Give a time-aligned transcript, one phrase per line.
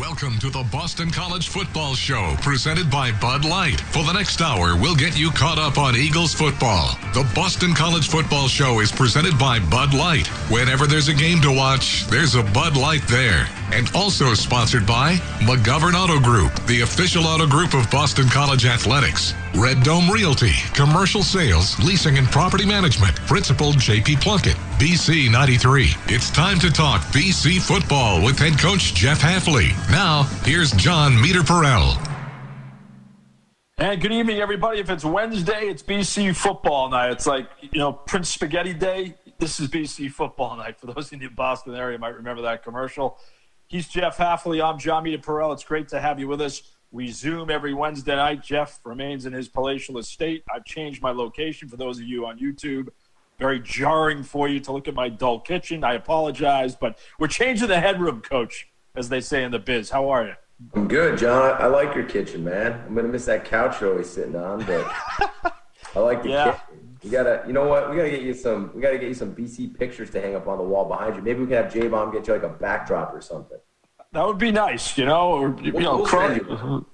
[0.00, 3.80] Welcome to the Boston College Football Show, presented by Bud Light.
[3.80, 6.98] For the next hour, we'll get you caught up on Eagles football.
[7.14, 10.26] The Boston College Football Show is presented by Bud Light.
[10.50, 13.48] Whenever there's a game to watch, there's a Bud Light there.
[13.72, 19.32] And also sponsored by McGovern Auto Group, the official auto group of Boston College Athletics.
[19.56, 23.16] Red Dome Realty, commercial sales, leasing, and property management.
[23.26, 25.88] Principal JP Plunkett, BC 93.
[26.08, 29.72] It's time to talk BC football with head coach Jeff Hafley.
[29.90, 32.02] Now, here's John Meterparel.
[33.78, 34.80] And good evening, everybody.
[34.80, 37.12] If it's Wednesday, it's BC football night.
[37.12, 39.14] It's like, you know, Prince Spaghetti Day.
[39.38, 40.80] This is BC football night.
[40.80, 43.18] For those in the Boston area, might remember that commercial.
[43.68, 44.64] He's Jeff Hafley.
[44.64, 45.52] I'm John Meterparel.
[45.52, 46.62] It's great to have you with us.
[46.90, 48.42] We Zoom every Wednesday night.
[48.42, 50.42] Jeff remains in his palatial estate.
[50.52, 52.88] I've changed my location for those of you on YouTube.
[53.38, 55.84] Very jarring for you to look at my dull kitchen.
[55.84, 59.90] I apologize, but we're changing the headroom, coach, as they say in the biz.
[59.90, 60.34] How are you?
[60.74, 61.56] I'm good, John.
[61.60, 62.82] I like your kitchen, man.
[62.86, 64.90] I'm gonna miss that couch you're always sitting on, but
[65.94, 66.52] I like the Yeah.
[66.52, 66.96] kitchen.
[67.02, 67.90] You gotta, you know what?
[67.90, 68.70] We gotta get you some.
[68.74, 71.22] We gotta get you some BC pictures to hang up on the wall behind you.
[71.22, 73.58] Maybe we can have J Bomb get you like a backdrop or something.
[74.12, 76.86] That would be nice, you know, or you know, We'll send you.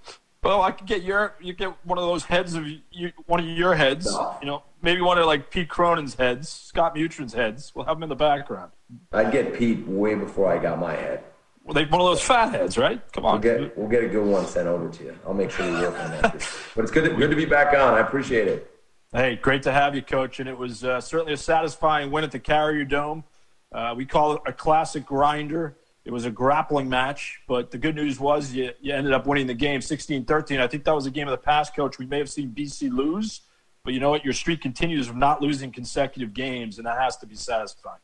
[0.42, 3.46] Well, I could get your you get one of those heads of you, one of
[3.46, 7.70] your heads, you know, maybe one of like Pete Cronan's heads, Scott Mutryn's heads.
[7.76, 8.72] We'll have them in the background.
[9.12, 11.22] I'd get Pete way before I got my head.
[11.64, 13.00] Well, they one of those fat heads, right?
[13.12, 15.18] Come We'll on, get we'll get a good one sent over to you.
[15.26, 16.32] I'll make sure we work on that.
[16.74, 17.94] but it's good to, good to be back on.
[17.94, 18.68] I appreciate it.
[19.12, 20.40] Hey, great to have you, Coach.
[20.40, 23.24] And it was uh, certainly a satisfying win at the Carrier Dome.
[23.70, 25.76] Uh, we call it a classic grinder.
[26.04, 29.46] It was a grappling match, but the good news was you, you ended up winning
[29.46, 30.58] the game 16 13.
[30.58, 31.98] I think that was a game of the past, Coach.
[31.98, 33.42] We may have seen BC lose,
[33.84, 34.24] but you know what?
[34.24, 38.00] Your streak continues of not losing consecutive games, and that has to be satisfying.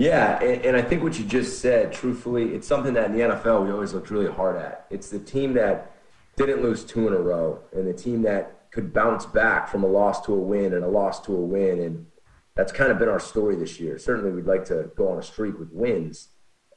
[0.00, 3.18] Yeah, and, and I think what you just said, truthfully, it's something that in the
[3.18, 4.86] NFL we always looked really hard at.
[4.88, 5.94] It's the team that
[6.36, 9.86] didn't lose two in a row, and the team that could bounce back from a
[9.86, 12.06] loss to a win and a loss to a win, and
[12.54, 13.98] that's kind of been our story this year.
[13.98, 16.28] Certainly, we'd like to go on a streak with wins,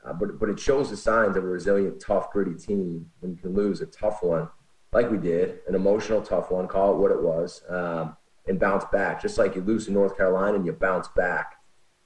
[0.06, 3.38] uh, but but it shows the signs of a resilient, tough, gritty team when you
[3.38, 4.50] can lose a tough one,
[4.92, 8.18] like we did, an emotional tough one, call it what it was, um,
[8.48, 11.54] and bounce back, just like you lose in North Carolina and you bounce back.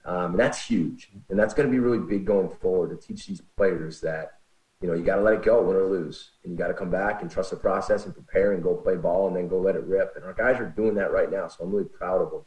[0.08, 1.10] Um, and that's huge.
[1.30, 4.40] And that's going to be really big going forward to teach these players that,
[4.82, 6.32] you know, you got to let it go, win or lose.
[6.44, 8.96] And you got to come back and trust the process and prepare and go play
[8.96, 10.14] ball and then go let it rip.
[10.16, 11.50] And our guys are doing that right now.
[11.50, 12.42] So I'm really proud of them.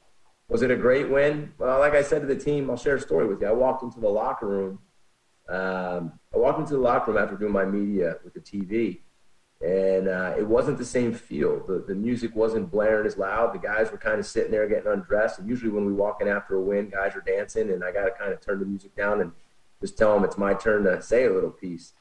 [0.49, 1.53] Was it a great win?
[1.59, 3.47] Well, like I said to the team, I'll share a story with you.
[3.47, 4.79] I walked into the locker room.
[5.49, 9.01] Um, I walked into the locker room after doing my media with the TV,
[9.61, 11.65] and uh, it wasn't the same feel.
[11.67, 13.53] The, the music wasn't blaring as loud.
[13.55, 15.39] The guys were kind of sitting there getting undressed.
[15.39, 18.05] And usually, when we walk in after a win, guys are dancing, and I got
[18.05, 19.33] to kind of turn the music down and
[19.81, 21.93] just tell them it's my turn to say a little piece.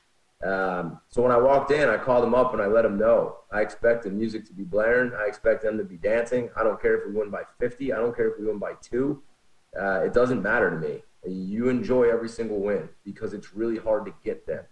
[0.42, 3.40] Um, so when I walked in, I called them up and I let them know
[3.52, 5.12] I expect the music to be blaring.
[5.14, 6.50] I expect them to be dancing.
[6.56, 7.92] I don't care if we win by 50.
[7.92, 9.22] I don't care if we win by two.
[9.80, 11.04] Uh, it doesn't matter to me.
[11.28, 14.64] You enjoy every single win because it's really hard to get them.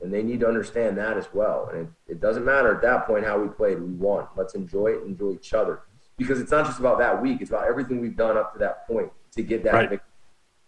[0.00, 1.70] And they need to understand that as well.
[1.72, 3.80] And it, it doesn't matter at that point how we played.
[3.80, 4.26] We won.
[4.36, 5.80] Let's enjoy it, enjoy each other.
[6.16, 8.86] Because it's not just about that week, it's about everything we've done up to that
[8.86, 9.90] point to get that Right.
[9.90, 10.08] victory.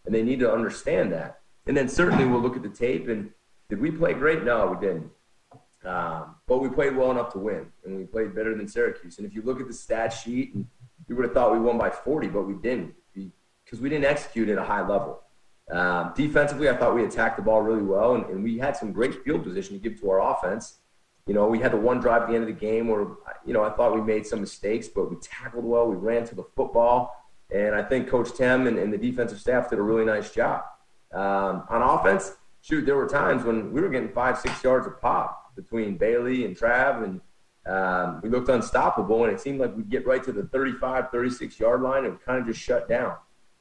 [0.05, 1.41] And they need to understand that.
[1.67, 3.31] And then certainly we'll look at the tape and
[3.69, 4.45] did we play great?
[4.45, 5.11] No, we didn't.
[5.85, 9.19] Um, but we played well enough to win, and we played better than Syracuse.
[9.19, 10.67] And if you look at the stat sheet, and
[11.09, 12.95] you would have thought we won by 40, but we didn't
[13.65, 15.21] because we didn't execute at a high level.
[15.71, 18.93] Um, defensively, I thought we attacked the ball really well, and, and we had some
[18.93, 20.79] great field position to give to our offense.
[21.27, 23.07] You know, we had the one drive at the end of the game where,
[23.45, 25.89] you know, I thought we made some mistakes, but we tackled well.
[25.89, 27.17] We ran to the football.
[27.53, 30.63] And I think Coach Tim and, and the defensive staff did a really nice job.
[31.13, 35.01] Um, on offense, shoot, there were times when we were getting five, six yards of
[35.01, 37.21] pop between Bailey and Trav, and
[37.67, 39.25] um, we looked unstoppable.
[39.25, 42.39] And it seemed like we'd get right to the 35, 36 yard line and kind
[42.41, 43.17] of just shut down.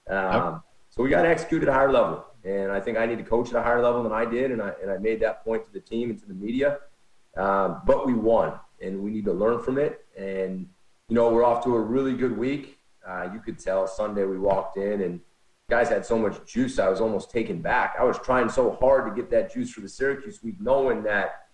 [0.07, 0.62] Um.
[0.95, 2.25] So we got to execute at a higher level.
[2.45, 4.51] And I think I need to coach at a higher level than I did.
[4.51, 6.80] And I, and I made that point to the team and to the media.
[7.36, 10.06] Um, but we won, and we need to learn from it.
[10.18, 10.69] And,
[11.09, 12.80] you know, we're off to a really good week.
[13.06, 15.19] Uh, you could tell Sunday we walked in and
[15.69, 17.95] guys had so much juice, I was almost taken back.
[18.00, 21.47] I was trying so hard to get that juice for the Syracuse week, knowing that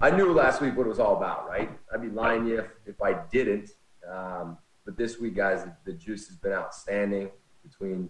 [0.00, 1.70] I knew last week what it was all about, right?
[1.92, 3.70] I'd be lying you if, if I didn't.
[4.10, 7.30] Um, but this week, guys, the, the juice has been outstanding
[7.62, 8.08] between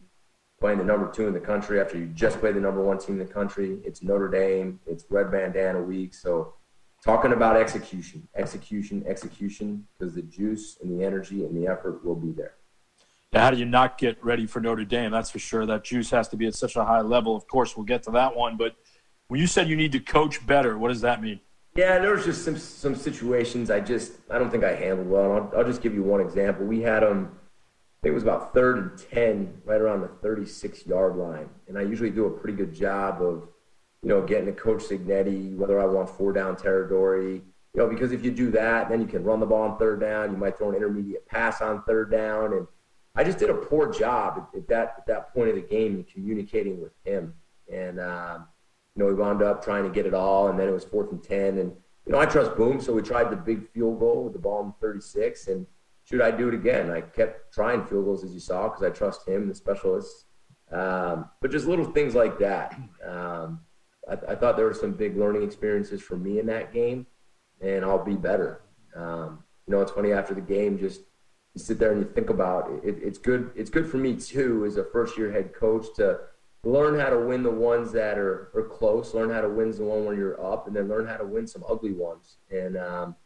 [0.61, 3.19] playing the number two in the country after you just played the number one team
[3.19, 3.79] in the country.
[3.83, 4.79] It's Notre Dame.
[4.87, 6.13] It's red bandana week.
[6.13, 6.55] So
[7.03, 12.15] talking about execution, execution, execution, because the juice and the energy and the effort will
[12.15, 12.57] be there.
[13.33, 15.11] Now, how do you not get ready for Notre Dame?
[15.13, 15.65] That's for sure.
[15.65, 17.35] That juice has to be at such a high level.
[17.35, 18.57] Of course, we'll get to that one.
[18.59, 18.75] But
[19.29, 21.41] when you said you need to coach better, what does that mean?
[21.77, 25.33] Yeah, there was just some some situations I just I don't think I handled well.
[25.33, 26.67] I'll, I'll, just give you one example.
[26.67, 27.39] We had them
[28.01, 31.51] I think it was about third and 10, right around the 36 yard line.
[31.69, 33.47] And I usually do a pretty good job of,
[34.03, 37.43] you know, getting to Coach Cignetti, whether I want four down territory,
[37.75, 40.01] you know, because if you do that, then you can run the ball on third
[40.01, 40.31] down.
[40.31, 42.55] You might throw an intermediate pass on third down.
[42.55, 42.67] And
[43.15, 45.97] I just did a poor job at, at that, at that point of the game
[45.97, 47.35] in communicating with him.
[47.71, 48.49] And, um,
[48.97, 50.49] you know, we wound up trying to get it all.
[50.49, 51.59] And then it was fourth and 10.
[51.59, 51.77] And,
[52.07, 52.81] you know, I trust Boom.
[52.81, 55.49] So we tried the big field goal with the ball in 36.
[55.49, 55.67] And,
[56.11, 56.91] should I do it again?
[56.91, 60.25] I kept trying field goals as you saw because I trust him, the specialists.
[60.73, 62.75] Um, but just little things like that.
[63.07, 63.61] Um,
[64.09, 67.07] I, I, thought there were some big learning experiences for me in that game,
[67.61, 68.63] and I'll be better.
[68.95, 71.01] Um, you know, it's funny after the game, just
[71.55, 72.99] you sit there and you think about it, it.
[73.03, 73.51] It's good.
[73.57, 76.21] It's good for me too, as a first-year head coach, to
[76.65, 79.85] learn how to win the ones that are, are close, learn how to win the
[79.85, 82.39] one when you're up, and then learn how to win some ugly ones.
[82.51, 83.17] And um,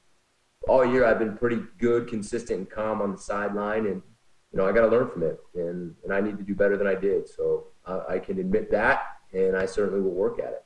[0.68, 4.02] all year I've been pretty good, consistent, and calm on the sideline, and
[4.52, 6.76] you know I got to learn from it, and and I need to do better
[6.76, 7.28] than I did.
[7.28, 9.02] So I can admit that,
[9.32, 10.64] and I certainly will work at it.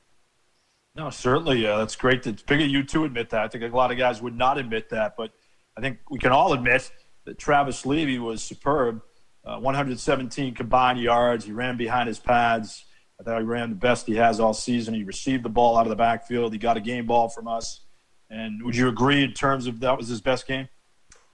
[0.95, 2.27] No, certainly, uh, that's great.
[2.27, 3.43] It's big of you to admit that.
[3.43, 5.33] I think a lot of guys would not admit that, but
[5.77, 6.91] I think we can all admit
[7.25, 9.01] that Travis Levy was superb.
[9.45, 11.45] Uh, 117 combined yards.
[11.45, 12.85] He ran behind his pads.
[13.21, 14.95] I thought he ran the best he has all season.
[14.95, 16.53] He received the ball out of the backfield.
[16.53, 17.81] He got a game ball from us.
[18.31, 20.69] And would you agree in terms of that was his best game?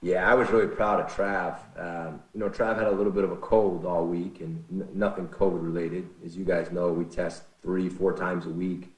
[0.00, 1.56] Yeah, I was really proud of Trav.
[1.80, 4.88] Um, you know, Trav had a little bit of a cold all week and n-
[4.92, 6.08] nothing COVID related.
[6.24, 8.92] As you guys know, we test three, four times a week.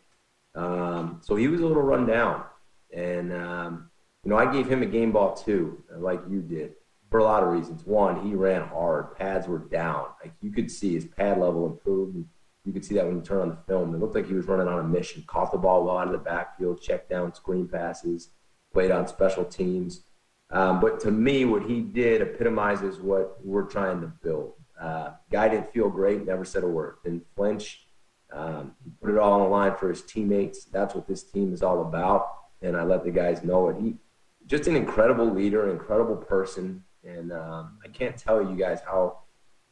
[0.56, 2.42] Um, so he was a little run down.
[2.92, 3.90] And, um,
[4.24, 6.72] you know, I gave him a game ball too, like you did,
[7.08, 7.86] for a lot of reasons.
[7.86, 9.14] One, he ran hard.
[9.16, 10.06] Pads were down.
[10.20, 12.24] Like you could see his pad level improved.
[12.66, 13.94] You could see that when you turn on the film.
[13.94, 15.22] It looked like he was running on a mission.
[15.26, 18.30] Caught the ball well out of the backfield, checked down screen passes,
[18.72, 20.02] played on special teams.
[20.50, 24.54] Um, but to me, what he did epitomizes what we're trying to build.
[24.80, 27.86] Uh, guy didn't feel great, never said a word, didn't flinch.
[28.32, 30.64] Um, he put it all on the line for his teammates.
[30.64, 32.28] That's what this team is all about.
[32.62, 33.76] And I let the guys know it.
[33.80, 33.94] He
[34.46, 39.18] just an incredible leader, incredible person, and um, I can't tell you guys how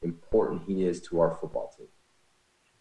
[0.02, 1.88] important he is to our football team.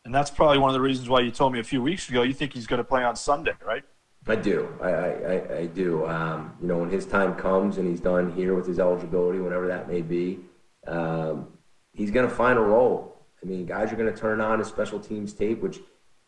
[0.06, 2.24] And that's probably one of the reasons why you told me a few weeks ago
[2.24, 3.84] you think he's going to play on Sunday, right?
[4.28, 4.68] I do.
[4.82, 6.06] I, I, I do.
[6.06, 9.68] Um, you know, when his time comes and he's done here with his eligibility, whenever
[9.68, 10.40] that may be,
[10.88, 11.48] um,
[11.94, 13.26] he's going to find a role.
[13.42, 15.80] I mean, guys are going to turn on his special teams tape, which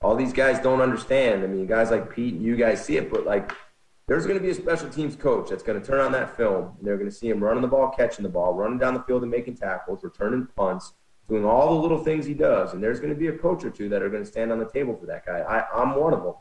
[0.01, 1.43] all these guys don't understand.
[1.43, 3.51] I mean, guys like Pete and you guys see it, but like,
[4.07, 6.75] there's going to be a special teams coach that's going to turn on that film,
[6.77, 9.01] and they're going to see him running the ball, catching the ball, running down the
[9.03, 10.93] field and making tackles, returning punts,
[11.27, 12.73] doing all the little things he does.
[12.73, 14.59] And there's going to be a coach or two that are going to stand on
[14.59, 15.39] the table for that guy.
[15.39, 16.33] I, am one of them.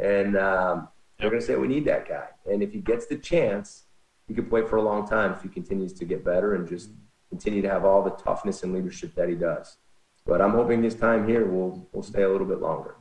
[0.00, 2.26] And um, they're going to say, we need that guy.
[2.50, 3.84] And if he gets the chance,
[4.26, 6.90] he could play for a long time if he continues to get better and just
[7.30, 9.78] continue to have all the toughness and leadership that he does.
[10.26, 12.96] But I'm hoping his time here will, will stay a little bit longer.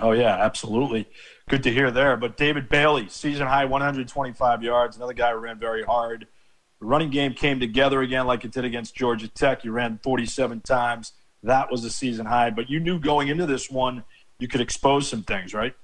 [0.00, 1.08] Oh, yeah, absolutely.
[1.48, 2.16] Good to hear there.
[2.16, 6.26] But David Bailey, season high 125 yards, another guy who ran very hard.
[6.80, 9.64] The running game came together again like it did against Georgia Tech.
[9.64, 11.12] You ran 47 times.
[11.42, 12.50] That was a season high.
[12.50, 14.04] But you knew going into this one
[14.38, 15.74] you could expose some things, right?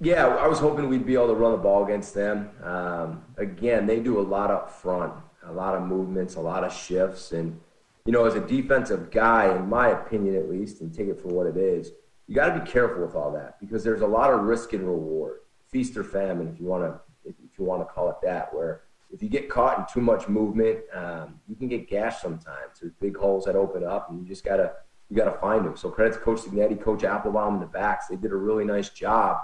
[0.00, 2.50] Yeah, I was hoping we'd be able to run the ball against them.
[2.62, 5.12] Um, again, they do a lot up front,
[5.44, 7.32] a lot of movements, a lot of shifts.
[7.32, 7.60] And,
[8.06, 11.28] you know, as a defensive guy, in my opinion at least, and take it for
[11.28, 11.92] what it is,
[12.26, 14.86] you got to be careful with all that because there's a lot of risk and
[14.86, 15.40] reward,
[15.70, 18.82] feast or famine, if you want to, if you want to call it that, where
[19.12, 22.80] if you get caught in too much movement, um, you can get gashed sometimes.
[22.80, 24.72] There's big holes that open up, and you just gotta
[25.10, 25.76] you got to find them.
[25.76, 28.06] So credit to Coach Cignetti, Coach Applebaum in the backs.
[28.06, 29.38] They did a really nice job.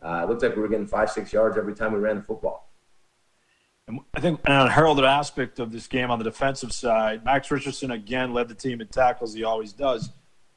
[0.00, 2.22] Uh, it looked like we were getting five, six yards every time we ran the
[2.22, 2.72] football.
[3.88, 7.90] And I think an unheralded aspect of this game on the defensive side, Max Richardson
[7.90, 10.10] again led the team in tackles, he always does.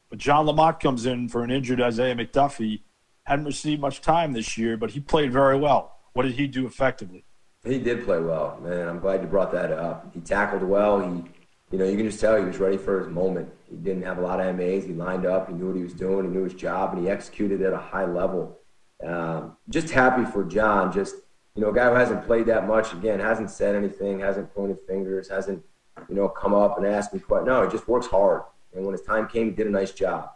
[0.09, 2.81] But John Lamot comes in for an injured Isaiah McDuffie.
[3.23, 5.97] Hadn't received much time this year, but he played very well.
[6.13, 7.23] What did he do effectively?
[7.63, 8.87] He did play well, man.
[8.87, 10.11] I'm glad you brought that up.
[10.13, 10.99] He tackled well.
[10.99, 11.23] He,
[11.71, 13.49] you know, you can just tell he was ready for his moment.
[13.69, 14.83] He didn't have a lot of MAs.
[14.83, 15.47] He lined up.
[15.47, 16.25] He knew what he was doing.
[16.25, 18.57] He knew his job, and he executed at a high level.
[19.05, 20.91] Um, just happy for John.
[20.91, 21.15] Just
[21.55, 22.93] you know, a guy who hasn't played that much.
[22.93, 25.63] Again, hasn't said anything, hasn't pointed fingers, hasn't
[26.09, 27.47] you know come up and asked me questions.
[27.47, 28.41] No, he just works hard.
[28.73, 30.31] And when his time came, he did a nice job.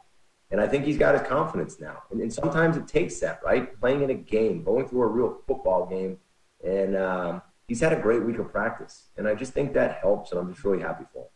[0.51, 2.03] And I think he's got his confidence now.
[2.11, 3.77] And, and sometimes it takes that, right?
[3.79, 6.19] Playing in a game, going through a real football game,
[6.65, 9.07] and um, he's had a great week of practice.
[9.17, 11.29] And I just think that helps, and I'm just really happy for him.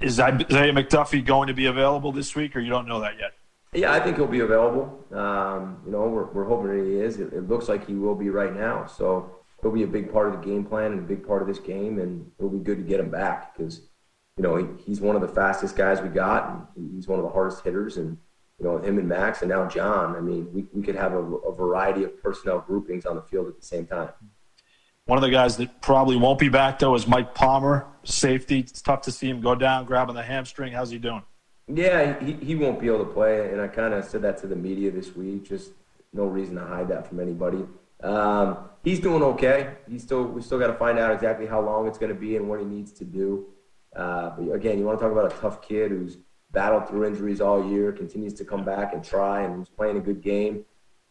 [0.00, 3.32] Is Isaiah McDuffie going to be available this week, or you don't know that yet?
[3.72, 5.04] Yeah, I think he'll be available.
[5.12, 7.18] Um, you know, we're, we're hoping that he is.
[7.18, 8.86] It, it, looks like he will be right now.
[8.86, 11.48] So he'll be a big part of the game plan and a big part of
[11.48, 13.80] this game, and it'll be good to get him back because,
[14.36, 17.24] you know, he, he's one of the fastest guys we got, and he's one of
[17.24, 17.96] the hardest hitters.
[17.96, 18.18] And,
[18.62, 21.18] you know, him and Max and now John, I mean, we, we could have a,
[21.18, 24.10] a variety of personnel groupings on the field at the same time.
[25.06, 28.60] One of the guys that probably won't be back, though, is Mike Palmer, safety.
[28.60, 30.72] It's tough to see him go down, grabbing the hamstring.
[30.72, 31.24] How's he doing?
[31.66, 34.46] Yeah, he, he won't be able to play, and I kind of said that to
[34.46, 35.44] the media this week.
[35.48, 35.72] Just
[36.12, 37.64] no reason to hide that from anybody.
[38.00, 39.74] Um, he's doing okay.
[39.88, 42.36] He's still we still got to find out exactly how long it's going to be
[42.36, 43.46] and what he needs to do.
[43.94, 46.18] Uh, but again, you want to talk about a tough kid who's
[46.52, 50.00] battled through injuries all year, continues to come back and try, and who's playing a
[50.00, 50.64] good game.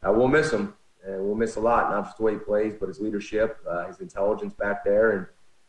[0.06, 0.74] Uh, we'll miss him,
[1.06, 1.90] and we'll miss a lot.
[1.90, 5.28] Not just the way he plays, but his leadership, uh, his intelligence back there, and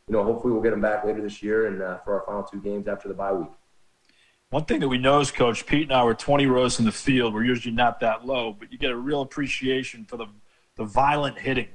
[0.08, 2.42] you know, hopefully we'll get him back later this year and uh, for our final
[2.42, 3.48] two games after the bye week.
[4.50, 6.92] One thing that we know is, Coach Pete and I were 20 rows in the
[6.92, 7.32] field.
[7.32, 10.26] We're usually not that low, but you get a real appreciation for the
[10.76, 11.68] the violent hitting,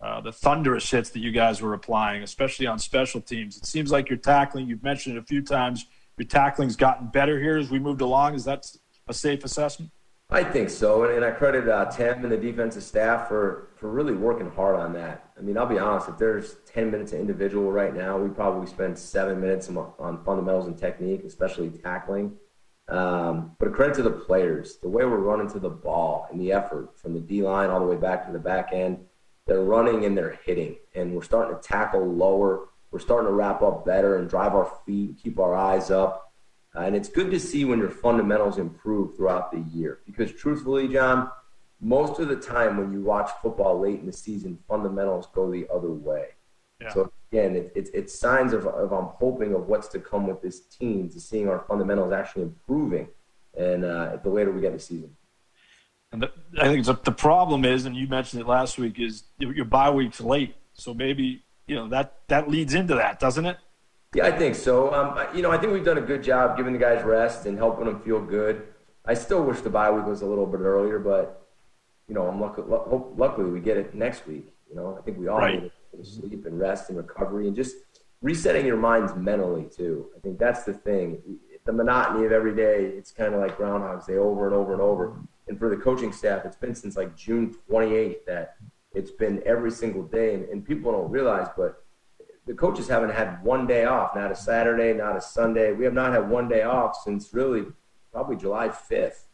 [0.00, 3.56] uh, the thunderous hits that you guys were applying, especially on special teams.
[3.56, 4.68] It seems like you're tackling.
[4.68, 5.86] You've mentioned it a few times.
[6.18, 8.34] Your tackling's gotten better here as we moved along.
[8.34, 8.66] Is that
[9.06, 9.92] a safe assessment?
[10.30, 13.88] I think so, and, and I credit uh, Tim and the defensive staff for for
[13.88, 15.30] really working hard on that.
[15.38, 16.08] I mean, I'll be honest.
[16.08, 20.22] If there's 10 minutes of individual right now, we probably spend seven minutes on, on
[20.24, 22.36] fundamentals and technique, especially tackling.
[22.88, 26.52] Um, but credit to the players, the way we're running to the ball and the
[26.52, 28.98] effort from the D line all the way back to the back end.
[29.46, 32.68] They're running and they're hitting, and we're starting to tackle lower.
[32.90, 36.32] We're starting to wrap up better and drive our feet, keep our eyes up.
[36.74, 40.00] Uh, and it's good to see when your fundamentals improve throughout the year.
[40.06, 41.30] Because truthfully, John,
[41.80, 45.66] most of the time when you watch football late in the season, fundamentals go the
[45.72, 46.28] other way.
[46.80, 46.92] Yeah.
[46.92, 50.42] So again, it, it, it's signs of, of I'm hoping of what's to come with
[50.42, 53.08] this team to seeing our fundamentals actually improving,
[53.56, 55.16] and uh, the later we get in the season.
[56.12, 56.30] And the,
[56.60, 60.20] I think the problem is, and you mentioned it last week, is your bye week's
[60.20, 60.54] late.
[60.72, 63.58] So maybe you know that that leads into that, doesn't it?
[64.14, 64.92] Yeah, I think so.
[64.92, 67.58] Um, you know, I think we've done a good job giving the guys rest and
[67.58, 68.66] helping them feel good.
[69.04, 71.46] I still wish the bye week was a little bit earlier, but
[72.08, 74.54] you know, I'm lucky, luckily we get it next week.
[74.70, 75.62] You know, I think we all right.
[75.62, 77.76] need sleep and rest and recovery and just
[78.22, 80.08] resetting your minds mentally too.
[80.16, 81.38] I think that's the thing.
[81.66, 84.80] The monotony of every day, it's kind of like Groundhog's Day over and over and
[84.80, 85.18] over.
[85.48, 88.56] And for the coaching staff, it's been since like June 28th that
[88.98, 90.34] it's been every single day.
[90.34, 91.84] And, and people don't realize, but
[92.46, 95.72] the coaches haven't had one day off, not a Saturday, not a Sunday.
[95.72, 97.66] We have not had one day off since really
[98.12, 99.26] probably July 5th.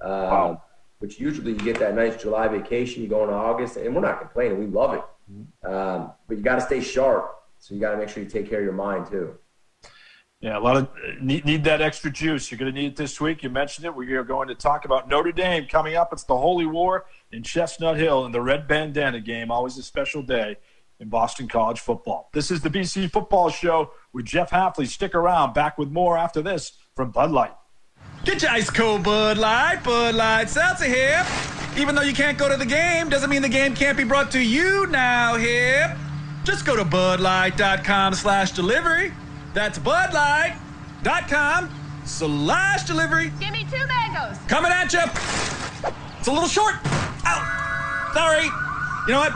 [0.00, 0.62] Um, wow.
[1.00, 4.20] Which usually you get that nice July vacation, you go into August, and we're not
[4.20, 4.58] complaining.
[4.58, 5.02] We love it.
[5.32, 5.72] Mm-hmm.
[5.72, 7.34] Um, but you got to stay sharp.
[7.58, 9.34] So you got to make sure you take care of your mind too.
[10.40, 10.88] Yeah, a lot of
[11.20, 12.50] need, need that extra juice.
[12.50, 13.42] You're going to need it this week.
[13.42, 13.94] You mentioned it.
[13.94, 16.12] We are going to talk about Notre Dame coming up.
[16.12, 19.50] It's the Holy War in Chestnut Hill and the Red Bandana game.
[19.50, 20.56] Always a special day
[21.00, 22.30] in Boston College football.
[22.32, 24.86] This is the BC Football Show with Jeff Hafley.
[24.86, 25.54] Stick around.
[25.54, 27.54] Back with more after this from Bud Light.
[28.24, 29.82] Get your ice cold Bud Light.
[29.82, 31.26] Bud Light Seltzer here.
[31.76, 34.30] Even though you can't go to the game, doesn't mean the game can't be brought
[34.32, 35.96] to you now here.
[36.44, 39.12] Just go to budlight.com slash delivery.
[39.54, 41.70] That's budlight.com
[42.04, 43.32] slash delivery.
[43.40, 44.38] Give me two mangoes.
[44.48, 45.00] Coming at you.
[46.18, 46.74] It's a little short.
[47.26, 48.10] Ow.
[48.14, 48.44] Sorry.
[49.06, 49.32] You know what?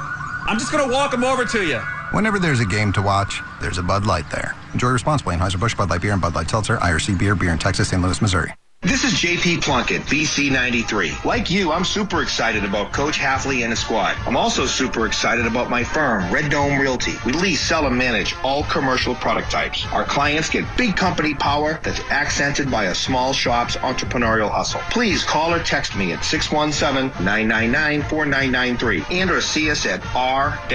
[0.49, 1.78] I'm just going to walk them over to you.
[2.12, 4.54] Whenever there's a game to watch, there's a Bud Light there.
[4.75, 5.35] Enjoy responsibly.
[5.37, 8.02] Anheuser-Busch Bud Light Beer and Bud Light Seltzer, IRC Beer, Beer in Texas, St.
[8.02, 8.52] Louis, Missouri.
[8.82, 11.24] This is JP Plunkett, BC93.
[11.24, 14.16] Like you, I'm super excited about Coach Hafley and his squad.
[14.26, 17.14] I'm also super excited about my firm, Red Dome Realty.
[17.24, 19.86] We lease, sell, and manage all commercial product types.
[19.92, 24.80] Our clients get big company power that's accented by a small shop's entrepreneurial hustle.
[24.90, 30.72] Please call or text me at 617-999-4993 and or see us at r-dome.com.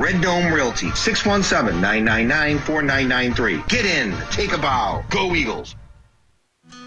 [0.00, 3.68] Red Dome Realty, 617-999-4993.
[3.68, 5.04] Get in, take a bow.
[5.10, 5.74] Go Eagles.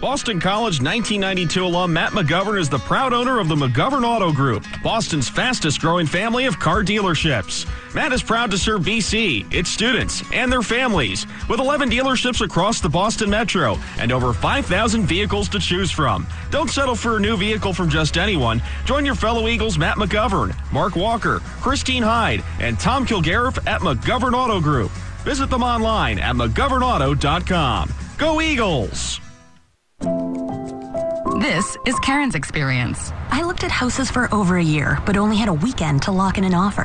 [0.01, 4.65] Boston College 1992 alum Matt McGovern is the proud owner of the McGovern Auto Group,
[4.81, 7.67] Boston's fastest growing family of car dealerships.
[7.93, 12.81] Matt is proud to serve BC, its students, and their families, with 11 dealerships across
[12.81, 16.25] the Boston Metro and over 5,000 vehicles to choose from.
[16.49, 18.59] Don't settle for a new vehicle from just anyone.
[18.85, 24.33] Join your fellow Eagles Matt McGovern, Mark Walker, Christine Hyde, and Tom Kilgariff at McGovern
[24.33, 24.89] Auto Group.
[25.23, 27.93] Visit them online at McGovernAuto.com.
[28.17, 29.21] Go Eagles!
[31.41, 33.11] This is Karen's experience.
[33.31, 36.37] I looked at houses for over a year, but only had a weekend to lock
[36.37, 36.83] in an offer.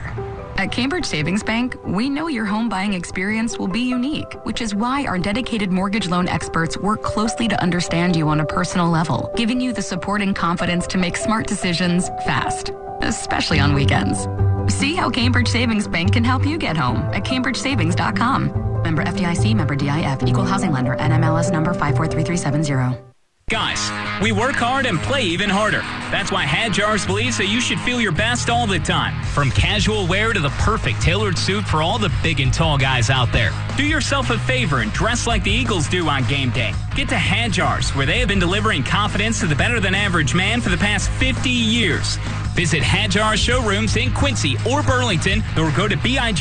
[0.56, 4.74] At Cambridge Savings Bank, we know your home buying experience will be unique, which is
[4.74, 9.30] why our dedicated mortgage loan experts work closely to understand you on a personal level,
[9.36, 12.70] giving you the support and confidence to make smart decisions fast,
[13.02, 14.26] especially on weekends.
[14.74, 18.80] See how Cambridge Savings Bank can help you get home at cambridgesavings.com.
[18.80, 23.15] Member FDIC, member DIF, equal housing lender, NMLS number 543370.
[23.48, 25.78] Guys, we work hard and play even harder.
[26.10, 29.22] That's why Hadjars believes that you should feel your best all the time.
[29.26, 33.08] From casual wear to the perfect tailored suit for all the big and tall guys
[33.08, 33.52] out there.
[33.76, 36.72] Do yourself a favor and dress like the Eagles do on game day.
[36.96, 40.60] Get to Hadjars, where they have been delivering confidence to the better than average man
[40.60, 42.16] for the past 50 years.
[42.56, 46.40] Visit Hadjar showrooms in Quincy or Burlington or go to big-tall.com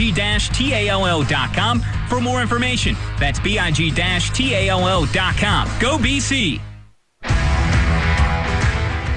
[2.10, 2.96] for more information.
[3.20, 4.20] That's big-tall.com.
[5.80, 6.75] Go BC!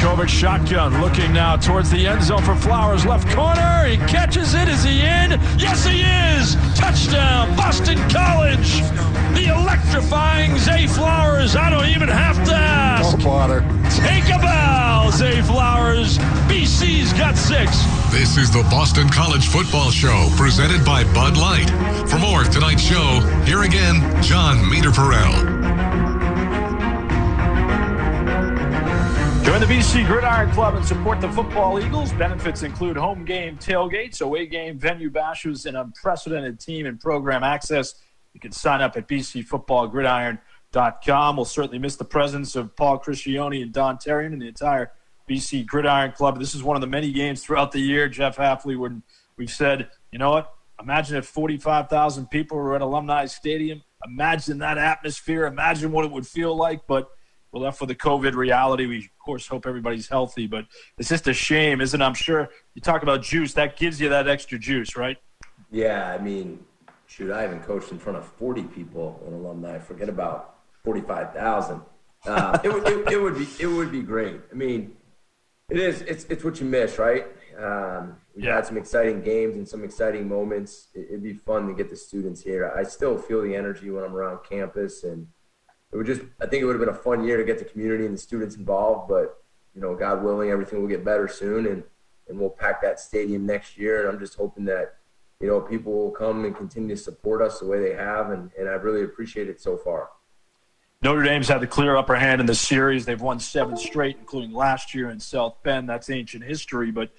[0.00, 3.04] Kovic shotgun looking now towards the end zone for Flowers.
[3.04, 3.84] Left corner.
[3.84, 4.66] He catches it.
[4.66, 5.38] Is he in?
[5.58, 6.54] Yes, he is.
[6.74, 8.80] Touchdown, Boston College.
[9.36, 11.54] The electrifying Zay Flowers.
[11.54, 13.18] I don't even have to ask.
[13.26, 13.60] water.
[13.90, 16.16] Take a bow, Zay Flowers.
[16.48, 17.70] BC's got six.
[18.10, 21.68] This is the Boston College Football Show presented by Bud Light.
[22.08, 25.59] For more of tonight's show, here again, John Meter Meterparel.
[29.60, 32.14] Join the BC Gridiron Club and support the Football Eagles.
[32.14, 37.96] Benefits include home game tailgates, away game venue bashes, and unprecedented team and program access.
[38.32, 41.36] You can sign up at bcfootballgridiron.com.
[41.36, 44.92] We'll certainly miss the presence of Paul Criscione and Don Terrian and the entire
[45.28, 46.38] BC Gridiron Club.
[46.38, 49.02] This is one of the many games throughout the year, Jeff Hafley, when
[49.36, 50.54] we've said, you know what?
[50.80, 53.82] Imagine if 45,000 people were at Alumni Stadium.
[54.06, 55.44] Imagine that atmosphere.
[55.44, 56.86] Imagine what it would feel like.
[56.86, 57.10] But
[57.52, 58.86] we're left with the COVID reality.
[58.86, 60.66] We, of course, hope everybody's healthy, but
[60.98, 62.04] it's just a shame, isn't it?
[62.04, 65.16] I'm sure you talk about juice, that gives you that extra juice, right?
[65.70, 66.64] Yeah, I mean,
[67.06, 69.78] shoot, I haven't coached in front of 40 people in alumni.
[69.78, 71.80] Forget about 45,000.
[72.26, 74.40] Uh, it, would, it, it, would be it would be great.
[74.50, 74.96] I mean,
[75.70, 76.02] it is.
[76.02, 77.26] It's it's what you miss, right?
[77.58, 78.56] Um, we've Yeah.
[78.56, 80.88] had some exciting games and some exciting moments.
[80.94, 82.72] It, it'd be fun to get the students here.
[82.76, 85.28] I still feel the energy when I'm around campus, and
[85.92, 86.22] it would just.
[86.40, 88.18] I think it would have been a fun year to get the community and the
[88.18, 89.08] students involved.
[89.08, 89.42] But
[89.74, 91.82] you know, God willing, everything will get better soon, and
[92.28, 94.00] and we'll pack that stadium next year.
[94.00, 94.96] And I'm just hoping that
[95.40, 98.50] you know people will come and continue to support us the way they have, and
[98.58, 100.10] and I really appreciate it so far.
[101.02, 103.06] Notre Dame's had the clear upper hand in this series.
[103.06, 105.88] They've won seven straight, including last year in South Bend.
[105.88, 106.90] That's ancient history.
[106.90, 107.10] But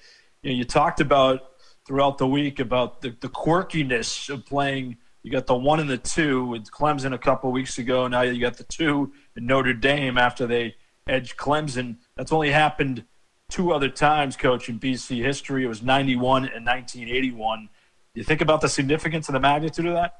[0.42, 1.50] you know, you talked about
[1.84, 4.98] throughout the week about the, the quirkiness of playing.
[5.22, 8.08] You got the one and the two with Clemson a couple weeks ago.
[8.08, 10.74] Now you got the two in Notre Dame after they
[11.06, 11.98] edged Clemson.
[12.16, 13.04] That's only happened
[13.48, 15.64] two other times, coach, in BC history.
[15.64, 17.68] It was 91 and 1981.
[18.14, 20.14] You think about the significance and the magnitude of that?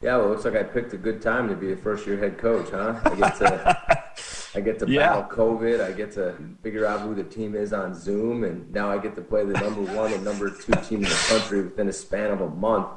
[0.00, 2.18] Yeah, well, it looks like I picked a good time to be a first year
[2.18, 3.00] head coach, huh?
[3.04, 4.12] I get to
[4.54, 5.08] I get to Yeah.
[5.08, 5.80] battle COVID.
[5.80, 9.14] I get to figure out who the team is on Zoom, and now I get
[9.16, 12.30] to play the number one and number two team in the country within a span
[12.30, 12.88] of a month.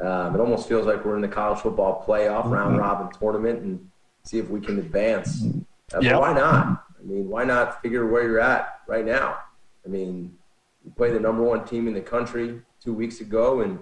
[0.00, 3.88] Um, it almost feels like we're in the college football playoff round robin tournament and
[4.24, 5.44] see if we can advance.
[5.94, 6.20] Uh, Yep.
[6.20, 6.84] Why not?
[6.98, 9.38] I mean, why not figure where you're at right now?
[9.84, 10.36] I mean,
[10.84, 13.78] we played the number one team in the country two weeks ago, and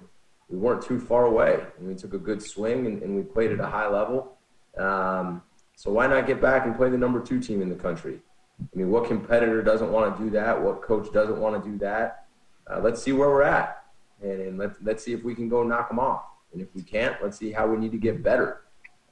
[0.48, 1.60] we weren't too far away.
[1.78, 4.36] And we took a good swing, and, and we played at a high level.
[4.76, 5.42] Um,
[5.76, 8.20] so why not get back and play the number two team in the country?
[8.60, 10.60] I mean, what competitor doesn't want to do that?
[10.60, 12.26] What coach doesn't want to do that?
[12.70, 13.81] Uh, let's see where we're at,
[14.22, 16.24] and, and let's let's see if we can go knock them off.
[16.52, 18.62] And if we can't, let's see how we need to get better.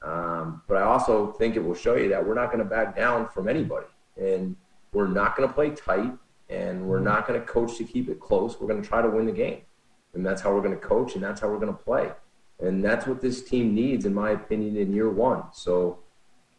[0.02, 2.96] Um, but I also think it will show you that we're not going to back
[2.96, 4.56] down from anybody, and
[4.92, 6.12] we're not going to play tight,
[6.48, 8.58] and we're not going to coach to keep it close.
[8.60, 9.60] We're going to try to win the game,
[10.14, 12.10] and that's how we're going to coach, and that's how we're going to play,
[12.60, 15.44] and that's what this team needs, in my opinion, in year one.
[15.52, 15.98] So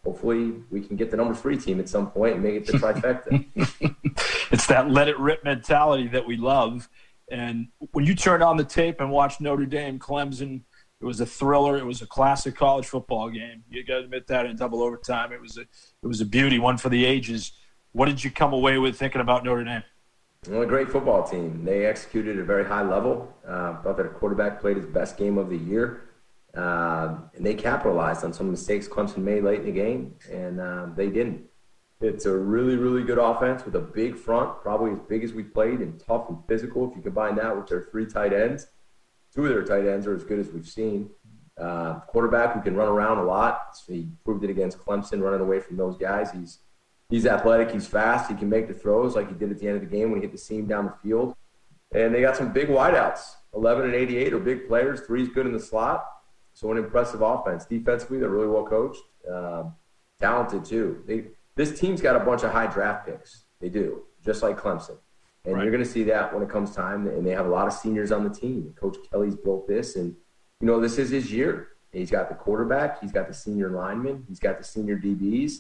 [0.04, 2.74] hopefully we can get the number three team at some point and make it the
[2.74, 3.96] trifecta.
[4.52, 6.90] It's that let it rip mentality that we love.
[7.32, 10.62] And when you turn on the tape and watch Notre Dame, Clemson,
[11.00, 11.78] it was a thriller.
[11.78, 13.64] It was a classic college football game.
[13.70, 16.60] You got to admit that in double overtime, it was a it was a beauty,
[16.60, 17.54] one for the ages.
[17.94, 19.84] What did you come away with thinking about Notre Dame?
[20.48, 21.64] Well, a great football team.
[21.64, 23.34] They executed at a very high level.
[23.48, 26.10] Uh, thought that a quarterback played his best game of the year.
[26.56, 30.88] Uh, and they capitalized on some mistakes Clemson made late in the game, and uh,
[30.96, 31.46] they didn't.
[32.02, 35.44] It's a really, really good offense with a big front, probably as big as we
[35.44, 36.90] played, and tough and physical.
[36.90, 38.68] If you combine that with their three tight ends,
[39.34, 41.12] two of their tight ends are as good as we've seen.
[41.60, 43.78] Uh, quarterback who can run around a lot.
[43.78, 46.32] So he proved it against Clemson, running away from those guys.
[46.32, 46.60] He's
[47.12, 49.76] he's athletic, he's fast, he can make the throws like he did at the end
[49.76, 51.36] of the game when he hit the seam down the field.
[51.94, 53.36] And they got some big wideouts.
[53.54, 55.02] 11 and 88 are big players.
[55.02, 56.06] Three's good in the slot.
[56.54, 57.66] So an impressive offense.
[57.66, 59.76] Defensively, they're really well coached, um,
[60.20, 61.04] talented too.
[61.06, 61.26] They
[61.62, 63.44] this team's got a bunch of high draft picks.
[63.60, 64.98] They do, just like Clemson.
[65.46, 65.62] And Right.
[65.64, 67.08] you're going to see that when it comes time.
[67.08, 68.74] And they have a lot of seniors on the team.
[68.80, 70.16] Coach Kelly's built this, and
[70.60, 71.68] you know this is his year.
[71.92, 73.00] He's got the quarterback.
[73.02, 74.26] He's got the senior lineman.
[74.28, 75.52] He's got the senior DBs.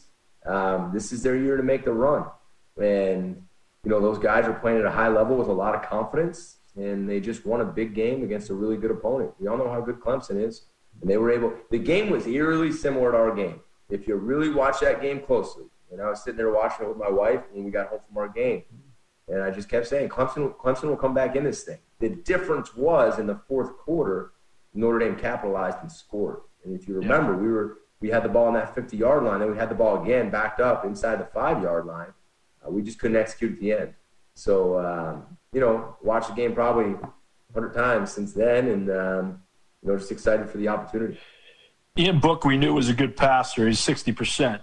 [0.45, 2.25] Um, this is their year to make the run.
[2.81, 3.43] And
[3.83, 6.57] you know those guys are playing at a high level with a lot of confidence,
[6.75, 9.31] and they just won a big game against a really good opponent.
[9.39, 10.65] We all know how good Clemson is,
[11.01, 11.53] and they were able.
[11.69, 13.59] The game was eerily similar to our game.
[13.89, 16.97] If you really watch that game closely, and I was sitting there watching it with
[16.97, 18.63] my wife when we got home from our game,
[19.27, 21.79] and I just kept saying, Clemson, Clemson will come back in this thing.
[21.99, 24.33] The difference was in the fourth quarter,
[24.73, 26.41] Notre Dame capitalized and scored.
[26.63, 29.39] And if you remember, we were we had the ball on that 50 yard line,
[29.39, 32.13] then we had the ball again backed up inside the five yard line.
[32.65, 33.93] Uh, we just couldn't execute at the end.
[34.33, 36.93] So um, you know, watched the game probably
[37.53, 39.41] 100 times since then, and um,
[39.83, 41.17] you know, just excited for the opportunity.
[41.97, 43.67] Ian Book, we knew was a good passer.
[43.67, 44.61] He's 60%.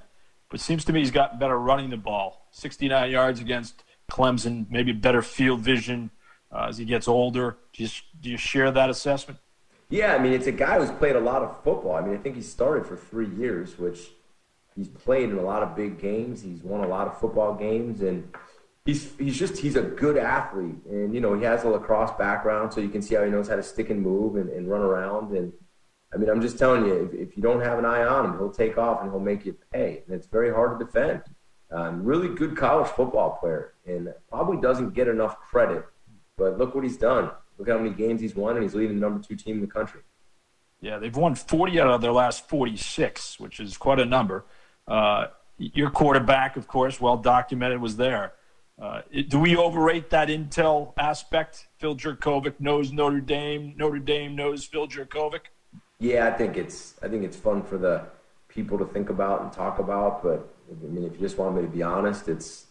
[0.50, 2.48] But seems to me he's gotten better running the ball.
[2.52, 6.10] 69 yards against Clemson, maybe better field vision
[6.50, 7.58] uh, as he gets older.
[7.72, 9.38] Do you, do you share that assessment?
[9.90, 11.96] Yeah, I mean, it's a guy who's played a lot of football.
[11.96, 14.10] I mean, I think he started for three years, which
[14.76, 16.42] he's played in a lot of big games.
[16.42, 18.30] He's won a lot of football games, and
[18.84, 20.84] he's he's just he's a good athlete.
[20.90, 23.48] And you know, he has a lacrosse background, so you can see how he knows
[23.48, 25.34] how to stick and move and, and run around.
[25.34, 25.52] And
[26.12, 28.38] I mean, I'm just telling you, if, if you don't have an eye on him,
[28.38, 30.02] he'll take off and he'll make you pay.
[30.06, 31.22] And it's very hard to defend.
[31.70, 35.84] Um, really good college football player, and probably doesn't get enough credit.
[36.38, 37.30] But look what he's done.
[37.58, 39.66] Look how many games he's won, and he's leading the number two team in the
[39.66, 40.00] country.
[40.80, 44.46] Yeah, they've won 40 out of their last 46, which is quite a number.
[44.86, 45.26] Uh,
[45.58, 48.32] your quarterback, of course, well documented, was there.
[48.80, 51.66] Uh, do we overrate that intel aspect?
[51.78, 53.74] Phil Jurkovec knows Notre Dame.
[53.76, 55.40] Notre Dame knows Phil Jurkovec.
[56.00, 58.04] Yeah, I think it's I think it's fun for the
[58.48, 60.22] people to think about and talk about.
[60.22, 62.66] But I mean, if you just want me to be honest, it's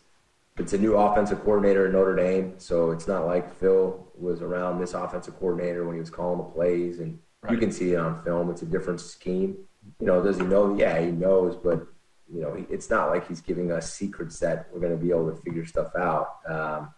[0.57, 4.79] it's a new offensive coordinator at Notre Dame, so it's not like Phil was around
[4.79, 8.23] this offensive coordinator when he was calling the plays, and you can see it on
[8.23, 8.49] film.
[8.49, 9.57] It's a different scheme.
[9.99, 10.75] You know, does he know?
[10.75, 11.85] Yeah, he knows, but
[12.33, 15.31] you know, it's not like he's giving us secrets that we're going to be able
[15.31, 16.39] to figure stuff out.
[16.47, 16.93] Um,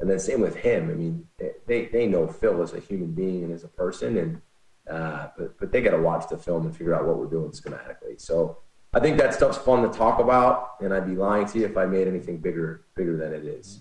[0.00, 0.90] and then same with him.
[0.90, 1.28] I mean,
[1.66, 4.40] they they know Phil as a human being and as a person, and
[4.90, 7.50] uh, but but they got to watch the film and figure out what we're doing
[7.50, 8.20] schematically.
[8.20, 8.58] So
[8.92, 11.76] I think that stuff's fun to talk about, and I'd be lying to you if
[11.76, 13.80] I made anything bigger bigger than it is.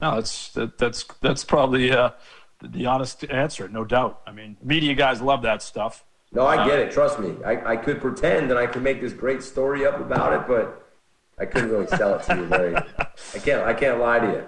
[0.00, 2.10] No, that's that, that's that's probably uh,
[2.60, 4.20] the, the honest answer, no doubt.
[4.26, 6.04] I mean, media guys love that stuff.
[6.30, 6.90] No, I get Uh, it.
[6.92, 7.34] Trust me.
[7.44, 10.86] I, I could pretend and I could make this great story up about it, but
[11.40, 12.44] I couldn't really sell it to you.
[12.44, 12.76] Very.
[13.34, 13.62] I can't.
[13.66, 14.44] I can't lie to you.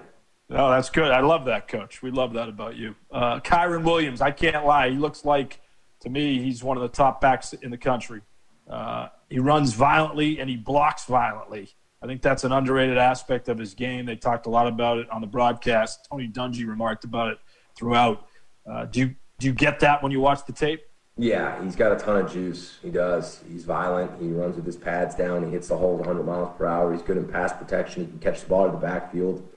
[0.47, 1.09] No, that's good.
[1.11, 2.01] I love that, Coach.
[2.01, 2.93] We love that about you.
[3.11, 4.89] Uh, Kyren Williams, I can't lie.
[4.91, 5.59] He looks like,
[6.01, 8.21] to me, he's one of the top backs in the country.
[8.69, 11.69] Uh, he runs violently and he blocks violently.
[12.01, 14.05] I think that's an underrated aspect of his game.
[14.05, 16.07] They talked a lot about it on the broadcast.
[16.09, 17.37] Tony Dungy remarked about it
[17.75, 18.27] throughout.
[18.69, 20.81] Uh, do you do you get that when you watch the tape?
[21.17, 22.77] Yeah, he's got a ton of juice.
[22.81, 23.43] He does.
[23.47, 24.19] He's violent.
[24.19, 25.45] He runs with his pads down.
[25.45, 26.93] He hits the hole 100 miles per hour.
[26.93, 28.03] He's good in pass protection.
[28.03, 29.47] He can catch the ball in the backfield.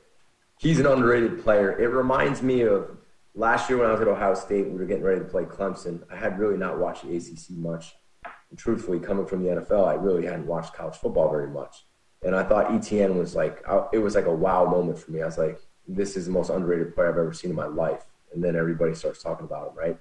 [0.59, 1.79] He's an underrated player.
[1.79, 2.97] It reminds me of
[3.35, 4.67] last year when I was at Ohio State.
[4.67, 6.03] We were getting ready to play Clemson.
[6.11, 7.95] I had really not watched the ACC much.
[8.51, 11.85] And truthfully, coming from the NFL, I really hadn't watched college football very much.
[12.23, 15.23] And I thought Etienne was like, it was like a wow moment for me.
[15.23, 18.07] I was like, this is the most underrated player I've ever seen in my life.
[18.33, 19.99] And then everybody starts talking about him, right?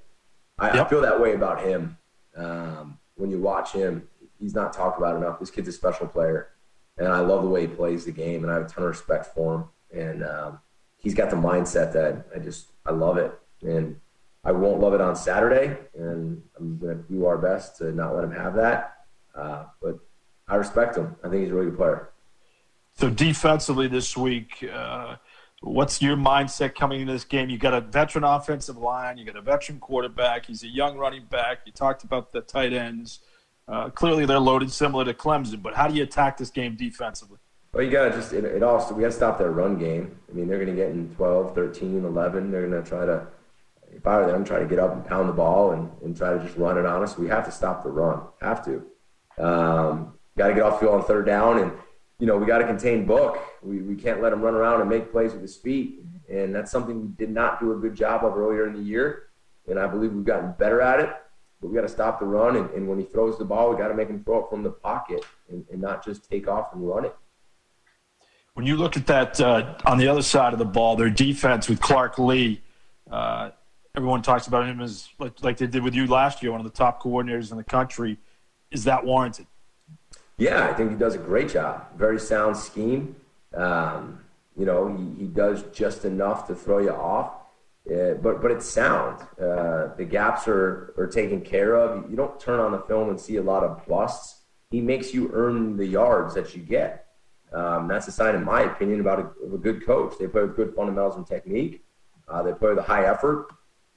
[0.57, 0.85] I, yep.
[0.85, 1.97] I feel that way about him.
[2.37, 4.07] Um, when you watch him,
[4.39, 5.39] he's not talked about enough.
[5.39, 6.49] This kid's a special player,
[6.97, 8.89] and I love the way he plays the game, and I have a ton of
[8.89, 9.65] respect for him.
[9.93, 10.59] And um,
[10.97, 13.99] he's got the mindset that I just I love it, and
[14.43, 18.15] I won't love it on Saturday, and I'm going to do our best to not
[18.15, 19.05] let him have that.
[19.33, 19.99] Uh, but
[20.47, 21.15] I respect him.
[21.23, 22.09] I think he's a really good player.
[22.97, 25.15] So defensively this week, uh,
[25.61, 27.49] what's your mindset coming into this game?
[27.49, 30.45] You got a veteran offensive line, you got a veteran quarterback.
[30.45, 31.59] He's a young running back.
[31.65, 33.19] You talked about the tight ends.
[33.67, 35.61] Uh, clearly, they're loaded similar to Clemson.
[35.61, 37.39] But how do you attack this game defensively?
[37.73, 40.15] Well, you got to just it, it also we got to stop their run game.
[40.29, 42.51] I mean, they're going to get in 12, 13, 11.
[42.51, 43.27] They're going to try to.
[43.91, 46.33] If I were them, try to get up and pound the ball and, and try
[46.35, 47.17] to just run it on us.
[47.17, 48.21] We have to stop the run.
[48.41, 48.83] Have to.
[49.37, 51.71] Um, got to get off field on third down and
[52.23, 53.37] you know, we got to contain Book.
[53.61, 55.99] We, we can't let him run around and make plays with his feet.
[56.29, 59.23] And that's something we did not do a good job of earlier in the year.
[59.67, 61.09] And I believe we've gotten better at it.
[61.59, 62.55] But we got to stop the run.
[62.55, 64.63] And, and when he throws the ball, we got to make him throw it from
[64.63, 67.15] the pocket and, and not just take off and run it.
[68.53, 71.67] When you look at that uh, on the other side of the ball, their defense
[71.67, 72.61] with Clark Lea,
[73.09, 73.49] uh,
[73.95, 76.65] everyone talks about him as like, like they did with you last year, one of
[76.65, 78.17] the top coordinators in the country.
[78.69, 79.47] Is that warranted?
[80.37, 81.87] Yeah, I think he does a great job.
[81.97, 83.15] Very sound scheme.
[83.55, 84.19] Um,
[84.55, 87.33] you know, he, he does just enough to throw you off.
[87.89, 89.19] Uh, but but it's sound.
[89.41, 92.09] Uh, the gaps are, are taken care of.
[92.09, 94.41] You don't turn on the film and see a lot of busts.
[94.69, 97.02] He makes you earn the yards that you get.
[97.53, 100.15] Um, that's a sign, in my opinion, about a, of a good coach.
[100.19, 101.83] They play with good fundamentals and technique.
[102.27, 103.47] Uh, they play with a high effort,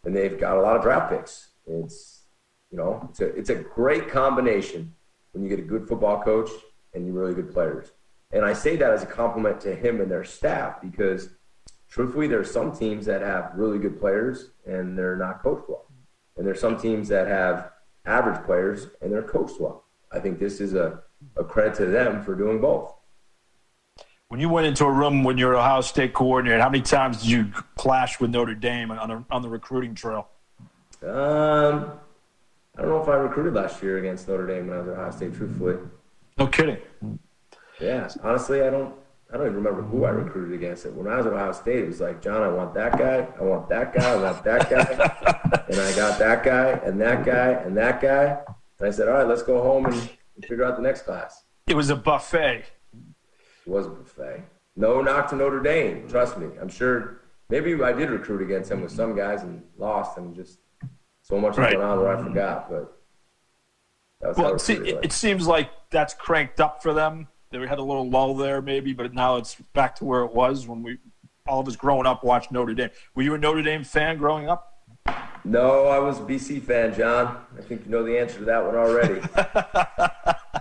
[0.05, 1.49] and they've got a lot of draft picks.
[1.67, 2.23] It's
[2.71, 4.95] you know it's a it's a great combination
[5.33, 6.51] when you get a good football coach
[6.95, 7.93] and really good players.
[8.33, 11.31] And I say that as a compliment to him and their staff because
[11.89, 15.87] truthfully, there are some teams that have really good players and they're not coached well.
[16.37, 17.71] And there's some teams that have
[18.05, 19.85] average players and they're coached well.
[20.13, 21.03] I think this is a,
[21.37, 22.96] a credit to them for doing both.
[24.29, 27.23] When you went into a room when you were Ohio State coordinator, how many times
[27.23, 30.29] did you clash with Notre Dame on, a, on the recruiting trail?
[31.03, 31.93] Um,
[32.77, 34.95] I don't know if I recruited last year against Notre Dame when I was at
[34.95, 35.35] Ohio State.
[35.35, 35.77] Truthfully,
[36.39, 36.79] no kidding.
[37.81, 38.95] Yeah, honestly, I don't.
[39.33, 40.95] I don't even remember who I recruited against it.
[40.95, 43.43] When I was at Ohio State, it was like, John, I want that guy, I
[43.43, 47.51] want that guy, I want that guy, and I got that guy, and that guy,
[47.51, 48.39] and that guy.
[48.79, 51.43] And I said, all right, let's go home and, and figure out the next class.
[51.67, 52.67] It was a buffet.
[53.67, 54.45] It was a buffet.
[54.77, 56.09] No knock to Notre Dame.
[56.09, 56.49] Trust me.
[56.61, 60.59] I'm sure maybe I did recruit against him with some guys and lost and just
[61.23, 61.73] so much right.
[61.73, 62.71] going on where I forgot.
[62.71, 67.29] But well, see, it, it, seems like that's cranked up for them.
[67.51, 70.67] They had a little lull there, maybe, but now it's back to where it was
[70.67, 70.99] when we
[71.47, 72.91] all of us growing up watched Notre Dame.
[73.15, 74.73] Were you a Notre Dame fan growing up?
[75.45, 77.39] No, I was a BC fan, John.
[77.57, 79.21] I think you know the answer to that one already.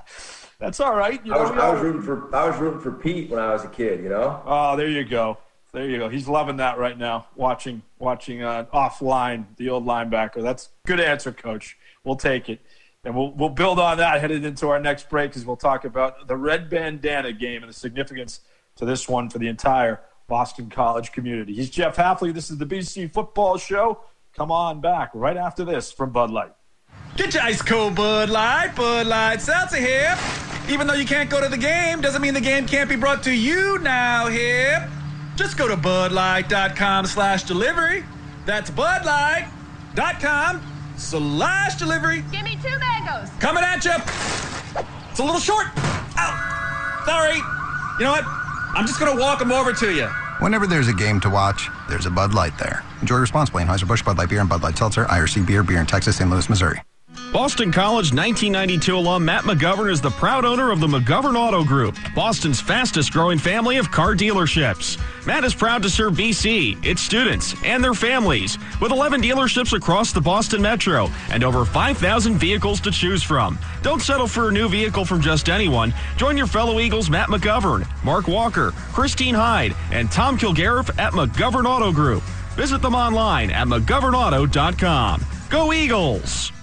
[0.59, 1.23] That's all right.
[1.25, 3.51] You know, I, was, I was rooting for I was rooting for Pete when I
[3.51, 4.01] was a kid.
[4.03, 4.41] You know.
[4.45, 5.37] Oh, there you go.
[5.75, 6.07] There you go.
[6.07, 7.27] He's loving that right now.
[7.35, 10.41] Watching, watching uh, offline the old linebacker.
[10.41, 11.77] That's good answer, Coach.
[12.05, 12.61] We'll take it,
[13.03, 16.29] and we'll we'll build on that headed into our next break because we'll talk about
[16.29, 18.39] the red bandana game and the significance
[18.77, 21.53] to this one for the entire Boston College community.
[21.53, 22.33] He's Jeff Hafley.
[22.33, 23.99] This is the BC Football Show.
[24.33, 26.53] Come on back right after this from Bud Light.
[27.15, 30.17] Get your ice cold Bud Light, Bud Light Seltzer here.
[30.69, 33.23] Even though you can't go to the game, doesn't mean the game can't be brought
[33.23, 34.89] to you now here.
[35.36, 38.04] Just go to budlight.com slash delivery.
[38.45, 40.62] That's budlight.com
[40.97, 42.23] slash delivery.
[42.32, 43.30] Give me two mangoes.
[43.39, 43.93] Coming at you.
[45.10, 45.67] It's a little short.
[46.17, 47.04] Ow.
[47.06, 47.36] Sorry.
[47.36, 48.23] You know what?
[48.25, 50.08] I'm just going to walk them over to you.
[50.39, 52.84] Whenever there's a game to watch, there's a Bud Light there.
[53.01, 53.63] Enjoy responsibly.
[53.63, 56.30] Anheuser-Busch Bud Light Beer and Bud Light Seltzer, IRC Beer, Beer in Texas, St.
[56.30, 56.82] Louis, Missouri.
[57.31, 61.97] Boston College 1992 alum Matt McGovern is the proud owner of the McGovern Auto Group,
[62.15, 64.97] Boston's fastest growing family of car dealerships.
[65.25, 70.13] Matt is proud to serve BC, its students, and their families with 11 dealerships across
[70.13, 73.59] the Boston Metro and over 5,000 vehicles to choose from.
[73.81, 75.93] Don't settle for a new vehicle from just anyone.
[76.15, 81.65] Join your fellow Eagles Matt McGovern, Mark Walker, Christine Hyde, and Tom Kilgariff at McGovern
[81.65, 82.23] Auto Group.
[82.55, 85.25] Visit them online at McGovernAuto.com.
[85.49, 86.54] Go Eagles!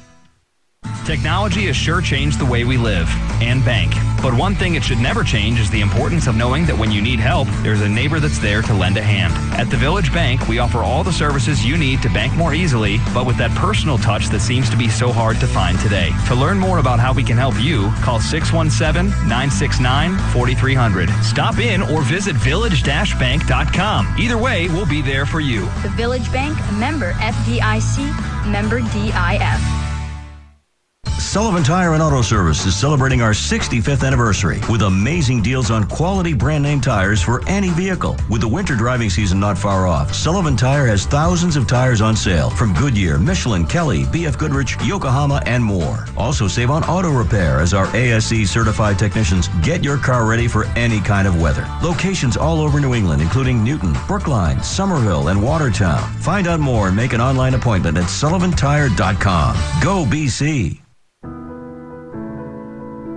[1.05, 3.09] Technology has sure changed the way we live
[3.43, 3.93] and bank.
[4.23, 7.03] But one thing it should never change is the importance of knowing that when you
[7.03, 9.33] need help, there's a neighbor that's there to lend a hand.
[9.61, 12.99] At the Village Bank, we offer all the services you need to bank more easily,
[13.13, 16.13] but with that personal touch that seems to be so hard to find today.
[16.29, 21.11] To learn more about how we can help you, call 617 969 4300.
[21.25, 24.15] Stop in or visit village-bank.com.
[24.19, 25.63] Either way, we'll be there for you.
[25.83, 29.82] The Village Bank, member FDIC, member DIF.
[31.33, 36.35] Sullivan Tire and Auto Service is celebrating our 65th anniversary with amazing deals on quality
[36.35, 38.19] brand name tires for any vehicle.
[38.29, 42.15] With the winter driving season not far off, Sullivan Tire has thousands of tires on
[42.15, 46.05] sale from Goodyear, Michelin, Kelly, BF Goodrich, Yokohama, and more.
[46.19, 50.67] Also save on auto repair as our ASE certified technicians get your car ready for
[50.77, 51.67] any kind of weather.
[51.83, 56.13] Locations all over New England, including Newton, Brookline, Somerville, and Watertown.
[56.19, 59.57] Find out more and make an online appointment at sullivantire.com.
[59.83, 60.82] Go BC.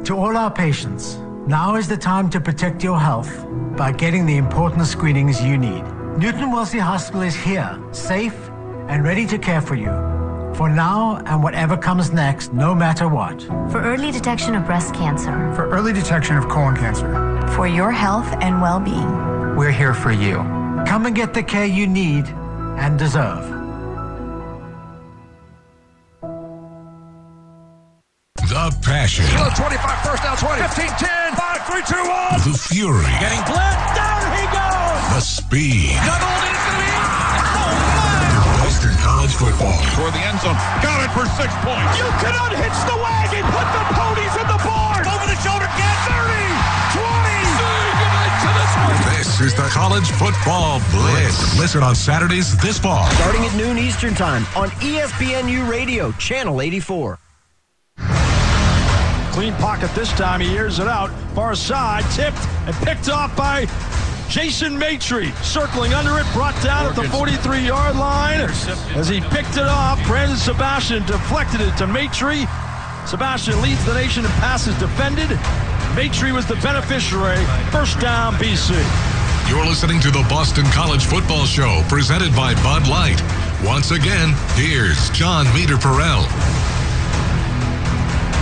[0.06, 1.16] To all our patients,
[1.48, 5.84] now is the time to protect your health by getting the important screenings you need.
[6.20, 8.38] Newton Wellesley Hospital is here, safe
[8.88, 9.90] and ready to care for you.
[10.54, 13.42] For now and whatever comes next, no matter what.
[13.72, 15.52] For early detection of breast cancer.
[15.56, 17.10] For early detection of colon cancer.
[17.56, 19.56] For your health and well being.
[19.56, 20.36] We're here for you.
[20.86, 22.28] Come and get the care you need
[22.78, 23.55] and deserve.
[28.96, 29.28] The passion.
[29.28, 30.64] 25, first down 20.
[30.72, 32.48] 15, 10, 5, 3, 2, 1.
[32.48, 33.04] The fury.
[33.20, 33.92] Getting blitzed.
[33.92, 35.04] Down he goes.
[35.12, 36.00] The speed.
[36.00, 36.40] Doubled.
[36.48, 36.96] It's going to be.
[36.96, 38.64] Oh, my.
[38.64, 39.76] Western College football.
[40.00, 40.56] Toward the end zone.
[40.80, 41.92] Got it for six points.
[42.00, 43.44] You can unhitch the wagon.
[43.52, 45.04] Put the ponies in the barn.
[45.04, 45.68] Over the shoulder.
[45.76, 49.12] Get 30, 20.
[49.12, 51.60] This is the College Football Blitz.
[51.60, 53.12] Listen on Saturdays this fall.
[53.20, 57.20] Starting at noon Eastern Time on ESPNU Radio, Channel 84.
[59.36, 60.40] Clean pocket this time.
[60.40, 61.10] He airs it out.
[61.36, 63.66] Far side, tipped and picked off by
[64.30, 65.30] Jason Maitre.
[65.44, 68.40] Circling under it, brought down at the 43 yard line.
[68.96, 72.48] As he picked it off, Brandon Sebastian deflected it to Maitre.
[73.06, 75.30] Sebastian leads the nation in passes defended.
[75.98, 77.44] Maitre was the beneficiary.
[77.72, 78.72] First down, BC.
[79.50, 83.22] You're listening to the Boston College Football Show presented by Bud Light.
[83.66, 86.65] Once again, here's John Meterparel.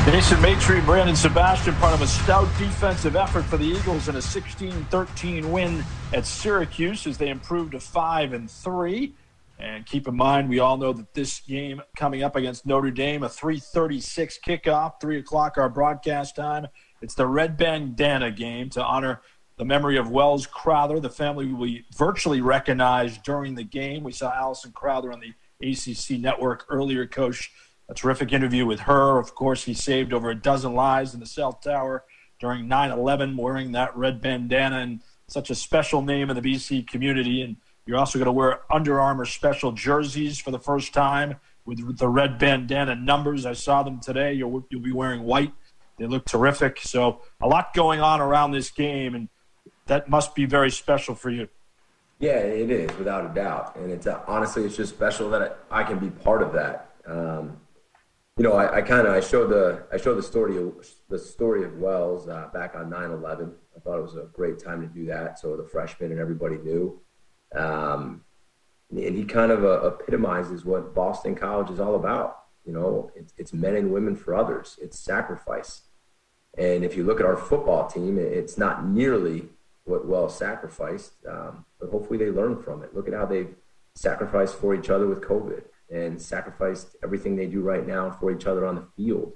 [0.06, 4.20] Jason Maitre, Brandon Sebastian, part of a stout defensive effort for the Eagles in a
[4.20, 9.14] 16-13 win at Syracuse as they improved to five and three.
[9.60, 13.24] And keep in mind, we all know that this game coming up against Notre Dame,
[13.24, 16.68] a 3:36 kickoff, three o'clock our broadcast time.
[17.02, 19.22] It's the Red Bandana game to honor
[19.58, 21.00] the memory of Wells Crowther.
[21.00, 24.04] The family will be virtually recognized during the game.
[24.04, 25.34] We saw Allison Crowther on the
[25.66, 27.52] ACC network earlier, Coach
[27.90, 29.20] a terrific interview with her.
[29.20, 32.04] Of course, he saved over a dozen lives in the cell tower
[32.40, 36.88] during 9 11 wearing that red bandana and such a special name in the BC
[36.88, 37.42] community.
[37.42, 41.98] And you're also going to wear Under Armour special jerseys for the first time with
[41.98, 43.46] the red bandana numbers.
[43.46, 44.34] I saw them today.
[44.34, 45.54] You'll, you'll be wearing white.
[45.98, 46.80] They look terrific.
[46.80, 49.30] So, a lot going on around this game, and
[49.86, 51.48] that must be very special for you.
[52.20, 55.84] Yeah, it is without a doubt, and it's honestly it's just special that I, I
[55.84, 56.90] can be part of that.
[57.06, 57.58] Um,
[58.38, 60.58] you know, I, I kind of I showed the I showed the story
[61.10, 63.52] the story of Wells uh, back on 9/11.
[63.76, 66.58] I thought it was a great time to do that, so the freshmen and everybody
[66.58, 67.00] knew.
[67.56, 68.24] Um,
[68.90, 72.40] and he kind of uh, epitomizes what Boston College is all about.
[72.66, 74.78] You know, it's, it's men and women for others.
[74.82, 75.82] It's sacrifice.
[76.58, 79.50] And if you look at our football team, it's not nearly
[79.86, 82.96] what Wells sacrificed, um, but hopefully they learn from it.
[82.96, 83.56] Look at how they've
[83.96, 85.64] sacrificed for each other with COVID
[85.94, 89.34] and sacrificed everything they do right now for each other on the field.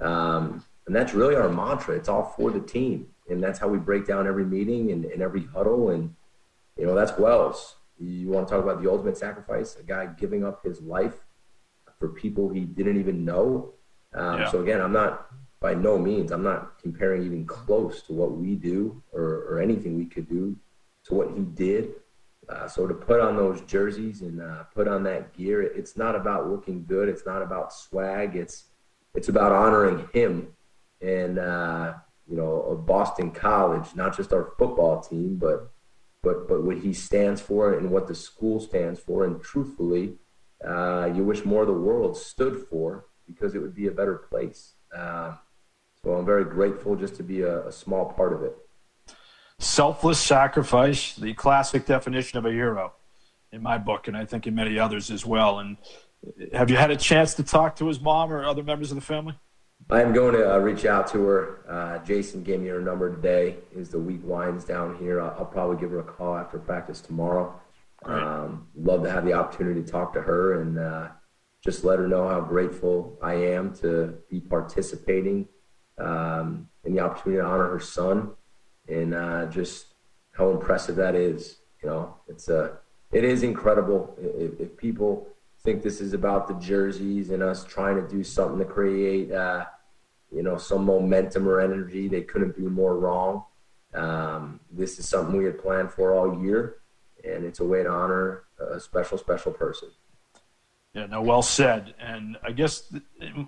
[0.00, 1.96] Um, and that's really our mantra.
[1.96, 3.08] It's all for the team.
[3.30, 5.88] And that's how we break down every meeting and, and every huddle.
[5.88, 6.14] And,
[6.76, 7.76] you know, that's Wells.
[7.98, 11.24] You want to talk about the ultimate sacrifice, a guy giving up his life
[11.98, 13.72] for people he didn't even know.
[14.14, 14.50] Um, yeah.
[14.50, 15.28] So, again, I'm not,
[15.60, 19.96] by no means, I'm not comparing even close to what we do or, or anything
[19.96, 20.56] we could do
[21.04, 21.92] to what he did.
[22.48, 26.14] Uh, so to put on those jerseys and uh, put on that gear, it's not
[26.14, 27.08] about looking good.
[27.08, 28.36] It's not about swag.
[28.36, 28.64] It's
[29.14, 30.48] it's about honoring him
[31.00, 31.94] and uh,
[32.28, 35.70] you know of Boston College, not just our football team, but
[36.22, 39.24] but but what he stands for and what the school stands for.
[39.24, 40.14] And truthfully,
[40.66, 44.16] uh, you wish more of the world stood for because it would be a better
[44.16, 44.74] place.
[44.94, 45.34] Uh,
[46.02, 48.54] so I'm very grateful just to be a, a small part of it
[49.58, 52.92] selfless sacrifice, the classic definition of a hero
[53.52, 55.58] in my book, and I think in many others as well.
[55.58, 55.76] And
[56.52, 59.00] have you had a chance to talk to his mom or other members of the
[59.00, 59.34] family?
[59.90, 61.60] I am going to uh, reach out to her.
[61.68, 63.56] Uh, Jason gave me her number today.
[63.74, 65.20] Is the week winds down here.
[65.20, 67.60] I'll, I'll, probably give her a call after practice tomorrow.
[68.04, 71.08] Um, love to have the opportunity to talk to her and uh,
[71.62, 75.48] just let her know how grateful I am to be participating
[75.98, 78.32] um, in the opportunity to honor her son
[78.88, 79.86] and uh, just
[80.32, 81.58] how impressive that is.
[81.82, 82.76] You know, it's a, uh,
[83.12, 84.16] it is incredible.
[84.18, 85.28] If, if, people
[85.62, 89.66] think this is about the jerseys and us trying to do something to create, uh,
[90.32, 93.44] you know, some momentum or energy, they couldn't be more wrong.
[93.94, 96.78] Um, this is something we had planned for all year,
[97.22, 99.90] and it's a way to honor a special, special person.
[100.94, 101.94] Yeah, no, well said.
[102.00, 102.92] And I guess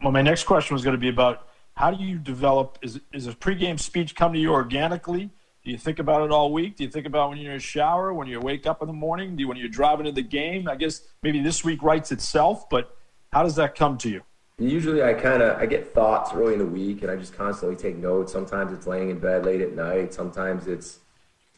[0.02, 2.78] well, my next question was going to be about how do you develop?
[2.82, 5.30] Is is a pregame speech come to you organically?
[5.62, 6.76] Do you think about it all week?
[6.76, 8.94] Do you think about when you're in a shower, when you wake up in the
[8.94, 9.36] morning?
[9.36, 10.68] Do you, when you're driving to the game?
[10.68, 12.96] I guess maybe this week writes itself, but
[13.32, 14.22] how does that come to you?
[14.58, 17.76] Usually, I kind of I get thoughts early in the week, and I just constantly
[17.76, 18.32] take notes.
[18.32, 20.14] Sometimes it's laying in bed late at night.
[20.14, 21.00] Sometimes it's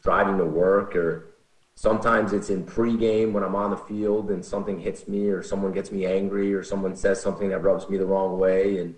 [0.02, 1.26] driving to work, or
[1.76, 5.70] sometimes it's in pregame when I'm on the field and something hits me, or someone
[5.70, 8.96] gets me angry, or someone says something that rubs me the wrong way, and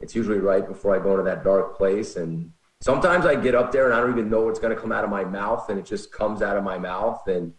[0.00, 3.72] it's usually right before I go into that dark place, and sometimes I get up
[3.72, 5.78] there and I don't even know what's going to come out of my mouth, and
[5.78, 7.26] it just comes out of my mouth.
[7.26, 7.54] And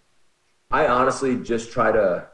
[0.70, 2.28] I honestly just try to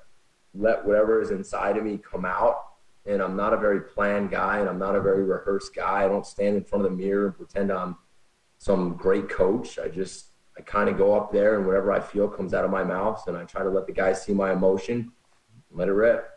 [0.54, 2.58] let whatever is inside of me come out.
[3.06, 6.06] And I'm not a very planned guy, and I'm not a very rehearsed guy.
[6.06, 7.98] I don't stand in front of the mirror and pretend I'm
[8.60, 9.78] some great coach.
[9.78, 10.28] I just
[10.58, 13.28] I kind of go up there, and whatever I feel comes out of my mouth,
[13.28, 15.12] and I try to let the guys see my emotion,
[15.72, 16.30] let it rip.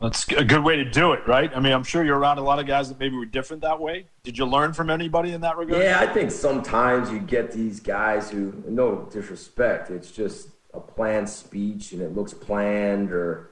[0.00, 1.50] That's a good way to do it, right?
[1.54, 3.78] I mean, I'm sure you're around a lot of guys that maybe were different that
[3.78, 4.06] way.
[4.22, 5.82] Did you learn from anybody in that regard?
[5.82, 11.28] Yeah, I think sometimes you get these guys who, no disrespect, it's just a planned
[11.28, 13.50] speech and it looks planned or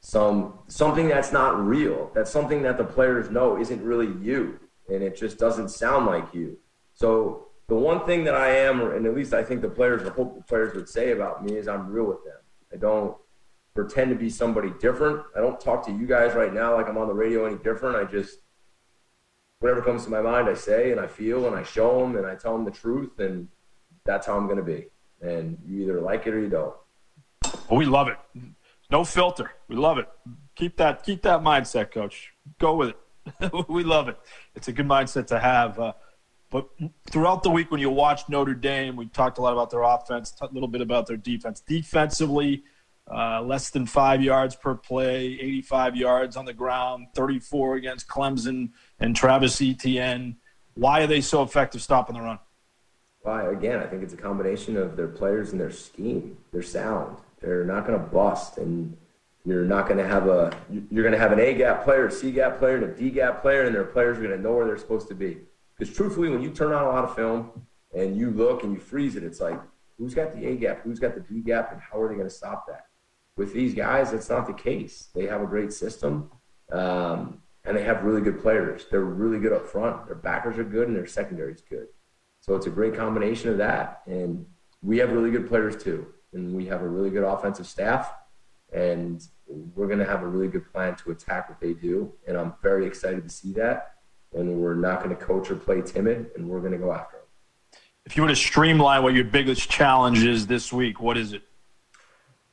[0.00, 2.10] some something that's not real.
[2.14, 6.34] That's something that the players know isn't really you, and it just doesn't sound like
[6.34, 6.58] you.
[6.94, 10.12] So the one thing that I am, and at least I think the players, I
[10.12, 12.38] hope the players would say about me, is I'm real with them.
[12.72, 13.16] I don't
[13.74, 15.24] pretend to be somebody different.
[15.36, 17.96] I don't talk to you guys right now like I'm on the radio any different.
[17.96, 18.38] I just
[19.60, 22.26] whatever comes to my mind, I say and I feel and I show them and
[22.26, 23.48] I tell them the truth, and
[24.04, 24.86] that's how I'm going to be.
[25.20, 26.74] And you either like it or you don't.
[27.70, 28.18] Well, we love it.
[28.90, 29.52] No filter.
[29.68, 30.08] We love it.
[30.56, 32.32] Keep that keep that mindset, coach.
[32.58, 33.68] Go with it.
[33.68, 34.18] we love it.
[34.54, 35.78] It's a good mindset to have.
[35.78, 35.92] Uh,
[36.50, 36.68] but
[37.10, 40.34] throughout the week, when you watch Notre Dame, we talked a lot about their offense,
[40.42, 41.60] a little bit about their defense.
[41.60, 42.64] Defensively,
[43.10, 48.70] uh, less than five yards per play, 85 yards on the ground, 34 against Clemson
[49.00, 50.36] and Travis Etienne.
[50.74, 52.38] Why are they so effective stopping the run?
[53.22, 53.50] Why?
[53.50, 57.16] Again, I think it's a combination of their players and their scheme, their sound.
[57.40, 58.96] They're not going to bust, and
[59.44, 60.56] you're not going to have a
[60.90, 63.10] you're going to have an A gap player, a C gap player, and a D
[63.10, 65.38] gap player, and their players are going to know where they're supposed to be.
[65.76, 67.50] Because truthfully, when you turn on a lot of film
[67.94, 69.60] and you look and you freeze it, it's like
[69.98, 72.28] who's got the A gap, who's got the D gap, and how are they going
[72.28, 72.86] to stop that?
[73.36, 75.08] With these guys, it's not the case.
[75.14, 76.30] They have a great system,
[76.70, 78.86] um, and they have really good players.
[78.90, 80.06] They're really good up front.
[80.06, 81.88] Their backers are good, and their secondary is good.
[82.40, 84.02] So it's a great combination of that.
[84.06, 84.44] And
[84.82, 88.12] we have really good players too, and we have a really good offensive staff,
[88.72, 92.12] and we're going to have a really good plan to attack what they do.
[92.26, 93.94] And I'm very excited to see that.
[94.34, 97.18] And we're not going to coach or play timid, and we're going to go after
[97.18, 97.26] them.
[98.06, 101.42] If you were to streamline what your biggest challenge is this week, what is it?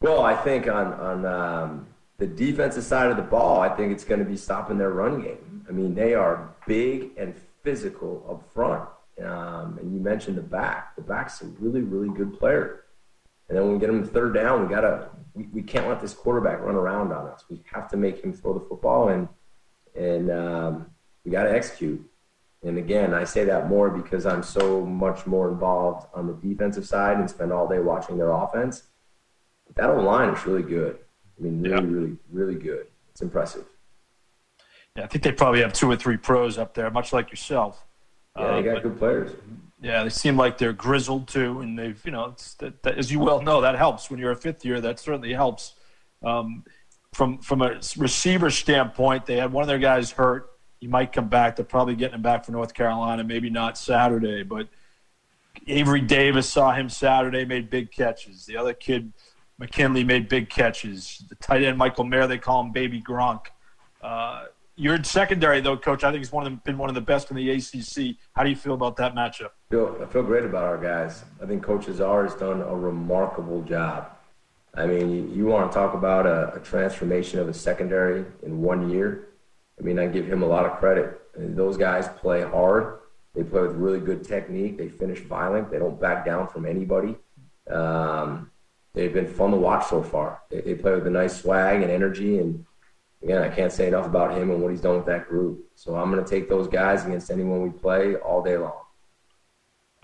[0.01, 1.87] Well, I think on on um,
[2.19, 5.21] the defensive side of the ball, I think it's going to be stopping their run
[5.21, 5.65] game.
[5.67, 8.87] I mean, they are big and physical up front.
[9.21, 10.95] Um, and you mentioned the back.
[10.95, 12.85] The back's a really, really good player.
[13.49, 16.13] And then when we get him third down, we gotta we, we can't let this
[16.13, 17.43] quarterback run around on us.
[17.49, 19.27] We have to make him throw the football and
[19.95, 20.85] and um,
[21.25, 22.09] we got to execute.
[22.63, 26.87] And again, I say that more because I'm so much more involved on the defensive
[26.87, 28.83] side and spend all day watching their offense
[29.75, 30.97] that online is really good.
[31.39, 31.81] I mean, really, yeah.
[31.81, 32.87] really, really good.
[33.11, 33.65] It's impressive.
[34.95, 37.85] Yeah, I think they probably have two or three pros up there, much like yourself.
[38.37, 39.31] Yeah, they got uh, good players.
[39.81, 43.19] Yeah, they seem like they're grizzled too, and they've, you know, that, that, as you
[43.19, 44.81] well know, that helps when you're a fifth year.
[44.81, 45.75] That certainly helps.
[46.23, 46.65] Um,
[47.13, 50.49] from from a receiver standpoint, they had one of their guys hurt.
[50.79, 51.55] He might come back.
[51.55, 54.67] They're probably getting him back for North Carolina, maybe not Saturday, but
[55.67, 58.45] Avery Davis saw him Saturday, made big catches.
[58.45, 59.11] The other kid
[59.59, 61.23] McKinley made big catches.
[61.29, 63.47] The tight end Michael Mayer, they call him Baby Gronk.
[64.01, 64.45] Uh,
[64.75, 67.35] your secondary, though, Coach, I think it's one of been one of the best in
[67.35, 68.15] the ACC.
[68.33, 69.49] How do you feel about that matchup?
[69.69, 71.25] I feel, I feel great about our guys.
[71.43, 74.09] I think Coach Azar has done a remarkable job.
[74.73, 78.61] I mean, you, you want to talk about a, a, transformation of a secondary in
[78.61, 79.29] one year,
[79.77, 81.19] I mean, I give him a lot of credit.
[81.35, 82.99] And those guys play hard.
[83.35, 84.77] They play with really good technique.
[84.77, 85.71] They finish violent.
[85.71, 87.17] They don't back down from anybody.
[87.69, 88.51] Um,
[88.93, 90.41] they've been fun to watch so far.
[90.49, 92.39] They, they play with a nice swag and energy.
[92.39, 92.65] And
[93.23, 95.69] again, I can't say enough about him and what he's done with that group.
[95.75, 98.79] So I'm going to take those guys against anyone we play all day long.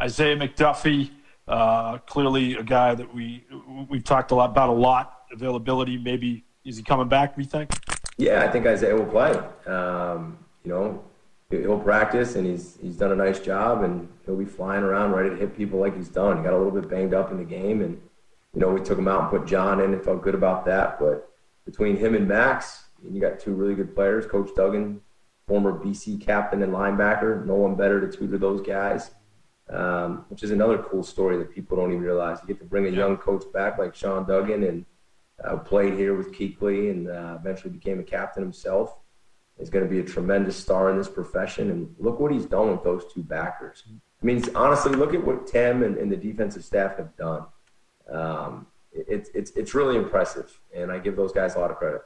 [0.02, 1.12] Isaiah McDuffie,
[1.48, 3.46] uh, clearly a guy that we
[3.90, 5.12] we've talked a lot about a lot.
[5.32, 7.38] Availability, maybe is he coming back?
[7.38, 7.72] We think.
[8.18, 9.32] Yeah, I think Isaiah will play.
[9.66, 11.04] Um, you know,
[11.50, 15.30] he'll practice, and he's he's done a nice job, and he'll be flying around ready
[15.30, 16.38] to hit people like he's done.
[16.38, 18.02] He got a little bit banged up in the game, and
[18.56, 20.97] you know we took him out and put John in, and felt good about that.
[20.97, 21.30] But
[21.66, 24.26] between him and Max, you got two really good players.
[24.26, 25.01] Coach Duggan,
[25.47, 29.12] former BC captain and linebacker, no one better to tutor those guys.
[29.68, 32.38] Um, which is another cool story that people don't even realize.
[32.39, 34.86] You get to bring a young coach back like Sean Duggan and
[35.43, 38.95] uh, played here with Kuechly and uh, eventually became a captain himself.
[39.58, 41.72] He's going to be a tremendous star in this profession.
[41.72, 43.84] And look what he's done with those two backers.
[43.88, 47.45] I mean, honestly, look at what Tim and, and the defensive staff have done.
[48.12, 52.01] Um, it's, it's, it's really impressive, and I give those guys a lot of credit.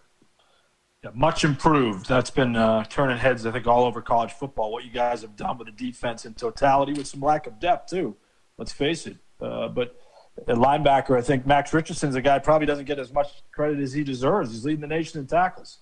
[1.03, 2.07] Yeah, much improved.
[2.07, 4.71] That's been uh, turning heads, I think, all over college football.
[4.71, 7.89] What you guys have done with the defense in totality, with some lack of depth
[7.89, 8.17] too.
[8.57, 9.17] Let's face it.
[9.39, 9.95] Uh, but
[10.39, 13.93] at linebacker, I think Max Richardson's a guy probably doesn't get as much credit as
[13.93, 14.51] he deserves.
[14.51, 15.79] He's leading the nation in tackles,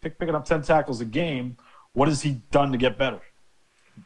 [0.00, 1.56] Pick, picking up ten tackles a game.
[1.92, 3.20] What has he done to get better?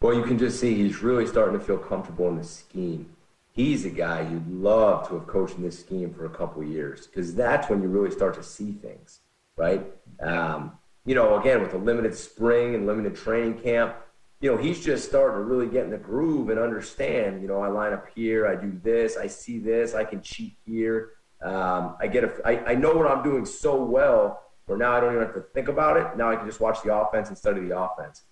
[0.00, 3.10] Well, you can just see he's really starting to feel comfortable in the scheme.
[3.56, 7.08] He's a guy you'd love to have coached in this scheme for a couple years
[7.08, 9.20] because that's when you really start to see things
[9.56, 9.84] right?
[10.20, 10.72] Um,
[11.04, 13.96] you know, again, with a limited spring and limited training camp,
[14.40, 17.60] you know, he's just starting to really get in the groove and understand, you know,
[17.60, 21.12] I line up here, I do this, I see this, I can cheat here.
[21.42, 25.00] Um, I get a, I, I know what I'm doing so well where now I
[25.00, 26.16] don't even have to think about it.
[26.16, 28.22] Now I can just watch the offense and study the offense.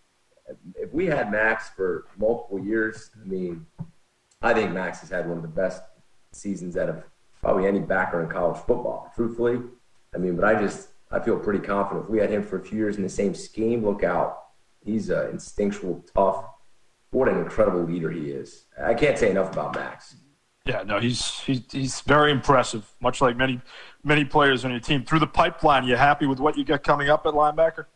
[0.74, 3.66] If we had Max for multiple years, I mean,
[4.44, 5.82] I think Max has had one of the best
[6.32, 7.02] seasons out of
[7.40, 9.58] probably any backer in college football, truthfully.
[10.14, 12.04] I mean, but I just, I feel pretty confident.
[12.04, 14.42] If we had him for a few years in the same scheme, look out.
[14.84, 16.44] He's an instinctual, tough.
[17.10, 18.66] What an incredible leader he is.
[18.78, 20.16] I can't say enough about Max.
[20.66, 22.90] Yeah, no, he's he's, he's very impressive.
[23.00, 23.60] Much like many
[24.02, 25.04] many players on your team.
[25.04, 27.86] Through the pipeline, you happy with what you got coming up at linebacker?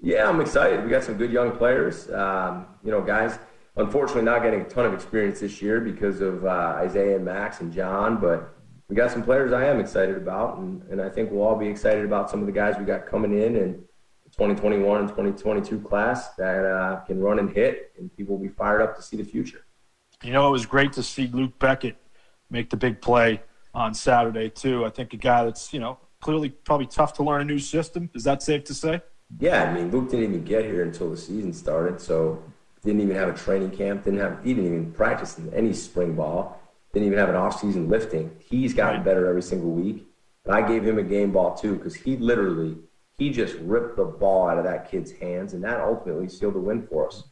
[0.00, 0.84] Yeah, I'm excited.
[0.84, 2.10] We got some good young players.
[2.10, 3.38] Um, you know, guys.
[3.78, 7.60] Unfortunately, not getting a ton of experience this year because of uh, Isaiah and Max
[7.60, 8.54] and John, but
[8.88, 11.68] we got some players I am excited about, and, and I think we'll all be
[11.68, 13.74] excited about some of the guys we got coming in and
[14.32, 18.82] 2021 and 2022 class that uh, can run and hit, and people will be fired
[18.82, 19.64] up to see the future.
[20.24, 21.96] You know, it was great to see Luke Beckett
[22.50, 23.42] make the big play
[23.74, 24.84] on Saturday too.
[24.84, 28.10] I think a guy that's you know clearly probably tough to learn a new system.
[28.14, 29.00] Is that safe to say?
[29.38, 32.42] Yeah, I mean Luke didn't even get here until the season started, so
[32.84, 34.04] didn't even have a training camp.
[34.04, 36.58] Didn't have he didn't even practice in any spring ball
[36.92, 38.30] didn't even have an off-season lifting.
[38.38, 40.06] He's gotten better every single week.
[40.44, 42.76] And I gave him a game ball too because he literally
[43.18, 46.60] he just ripped the ball out of that kid's hands, and that ultimately sealed the
[46.60, 47.24] win for us.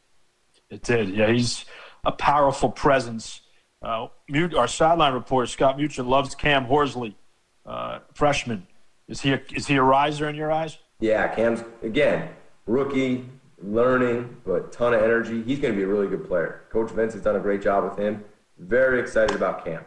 [0.68, 1.10] It did.
[1.10, 1.64] Yeah, he's
[2.04, 3.42] a powerful presence.
[3.80, 4.08] Uh,
[4.56, 7.16] our sideline reporter Scott Mutryn loves Cam Horsley,
[7.64, 8.66] uh, freshman.
[9.06, 10.78] Is he a, is he a riser in your eyes?
[10.98, 12.30] Yeah, Cam's again
[12.66, 13.26] rookie,
[13.62, 15.42] learning, but ton of energy.
[15.42, 16.64] He's going to be a really good player.
[16.70, 18.24] Coach Vince has done a great job with him.
[18.58, 19.86] Very excited about camp.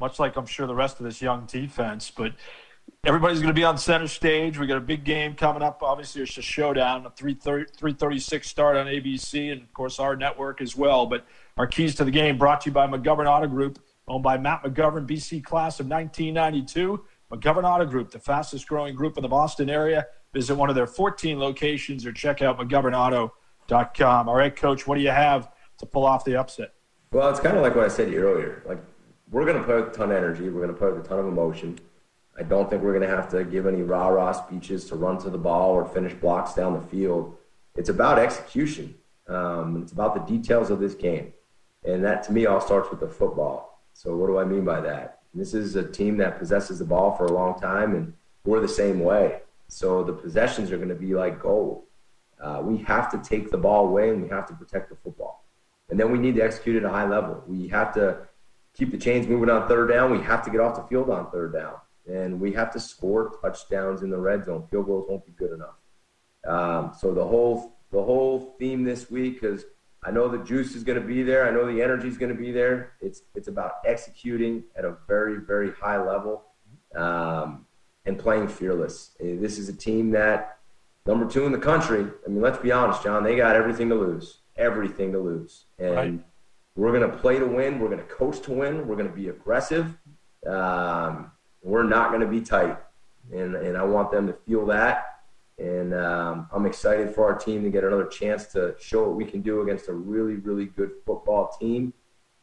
[0.00, 2.32] Much like I'm sure the rest of this young defense, but
[3.04, 4.58] everybody's going to be on center stage.
[4.58, 5.82] We got a big game coming up.
[5.82, 10.76] Obviously, it's a showdown, a 336 start on ABC, and of course our network as
[10.76, 11.06] well.
[11.06, 11.24] But
[11.56, 14.64] our keys to the game brought to you by McGovern Auto Group, owned by Matt
[14.64, 17.04] McGovern, BC class of 1992.
[17.30, 20.06] McGovern Auto Group, the fastest growing group in the Boston area.
[20.32, 24.28] Visit one of their 14 locations or check out McGovernAuto.com.
[24.28, 26.72] All right, Coach, what do you have to pull off the upset?
[27.12, 28.62] Well, it's kind of like what I said earlier.
[28.66, 28.78] Like,
[29.30, 30.48] we're going to put a ton of energy.
[30.48, 31.78] We're going to put a ton of emotion.
[32.38, 35.18] I don't think we're going to have to give any rah rah speeches to run
[35.18, 37.36] to the ball or finish blocks down the field.
[37.76, 38.94] It's about execution.
[39.28, 41.34] Um, it's about the details of this game.
[41.84, 43.80] And that, to me, all starts with the football.
[43.92, 45.20] So, what do I mean by that?
[45.34, 48.14] This is a team that possesses the ball for a long time, and
[48.44, 49.40] we're the same way.
[49.72, 51.84] So, the possessions are going to be like gold.
[52.38, 55.46] Uh, we have to take the ball away, and we have to protect the football.
[55.88, 57.42] And then we need to execute at a high level.
[57.46, 58.28] We have to
[58.74, 60.10] keep the chains moving on third down.
[60.10, 61.76] We have to get off the field on third down.
[62.06, 64.66] And we have to score touchdowns in the red zone.
[64.70, 65.76] Field goals won't be good enough.
[66.46, 69.64] Um, so the whole the whole theme this week, because
[70.02, 71.46] I know the juice is going to be there.
[71.46, 72.92] I know the energy is going to be there.
[73.00, 76.42] It's it's about executing at a very very high level
[76.94, 77.66] um,
[78.04, 79.12] and playing fearless.
[79.20, 80.58] This is a team that
[81.06, 82.06] number two in the country.
[82.24, 83.22] I mean, let's be honest, John.
[83.24, 86.20] They got everything to lose, everything to lose, and Right.
[86.76, 87.78] we're going to play to win.
[87.78, 88.86] We're going to coach to win.
[88.88, 89.96] We're going to be aggressive.
[90.46, 91.30] Um,
[91.62, 92.76] we're not going to be tight,
[93.32, 95.06] and and I want them to feel that.
[95.58, 99.24] And um, I'm excited for our team to get another chance to show what we
[99.24, 101.92] can do against a really, really good football team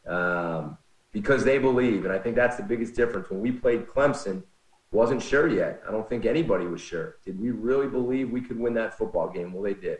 [0.06, 0.78] um,
[1.12, 2.04] because they believe.
[2.04, 3.28] And I think that's the biggest difference.
[3.28, 4.44] When we played Clemson,
[4.92, 5.82] wasn't sure yet.
[5.86, 7.16] I don't think anybody was sure.
[7.24, 9.52] Did we really believe we could win that football game?
[9.52, 9.98] Well, they did.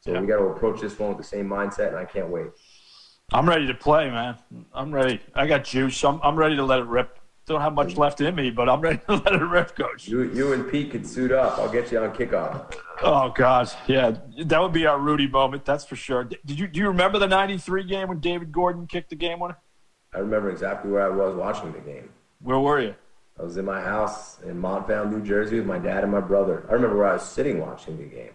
[0.00, 2.46] So we got to approach this one with the same mindset, and I can't wait.
[3.32, 4.36] I'm ready to play, man.
[4.72, 5.20] I'm ready.
[5.34, 6.02] I got juice.
[6.04, 7.18] I'm, I'm ready to let it rip.
[7.46, 10.08] Don't have much left in me, but I'm ready to let it rip, coach.
[10.08, 11.58] You, you and Pete could suit up.
[11.58, 12.74] I'll get you on kickoff.
[13.02, 15.64] Oh God, yeah, that would be our Rudy moment.
[15.64, 16.24] That's for sure.
[16.24, 19.56] Did you do you remember the '93 game when David Gordon kicked the game winner?
[20.14, 22.10] I remember exactly where I was watching the game.
[22.40, 22.94] Where were you?
[23.40, 26.66] I was in my house in Montvale, New Jersey, with my dad and my brother.
[26.68, 28.32] I remember where I was sitting watching the game.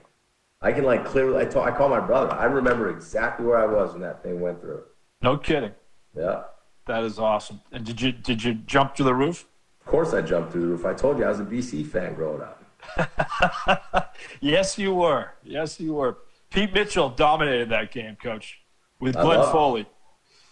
[0.62, 1.40] I can like clearly.
[1.42, 2.34] I, talk, I call my brother.
[2.34, 4.82] I remember exactly where I was when that thing went through.
[5.22, 5.74] No kidding.
[6.18, 6.44] Yeah.
[6.88, 7.62] That is awesome.
[7.72, 9.48] And did you did you jump to the roof?
[9.82, 10.86] Of course, I jumped through the roof.
[10.86, 12.64] I told you I was a BC fan growing up.
[14.40, 15.32] Yes, you were.
[15.44, 16.18] Yes, you were.
[16.50, 18.62] Pete Mitchell dominated that game, coach,
[19.00, 19.44] with Glenn.
[19.52, 19.86] Foley.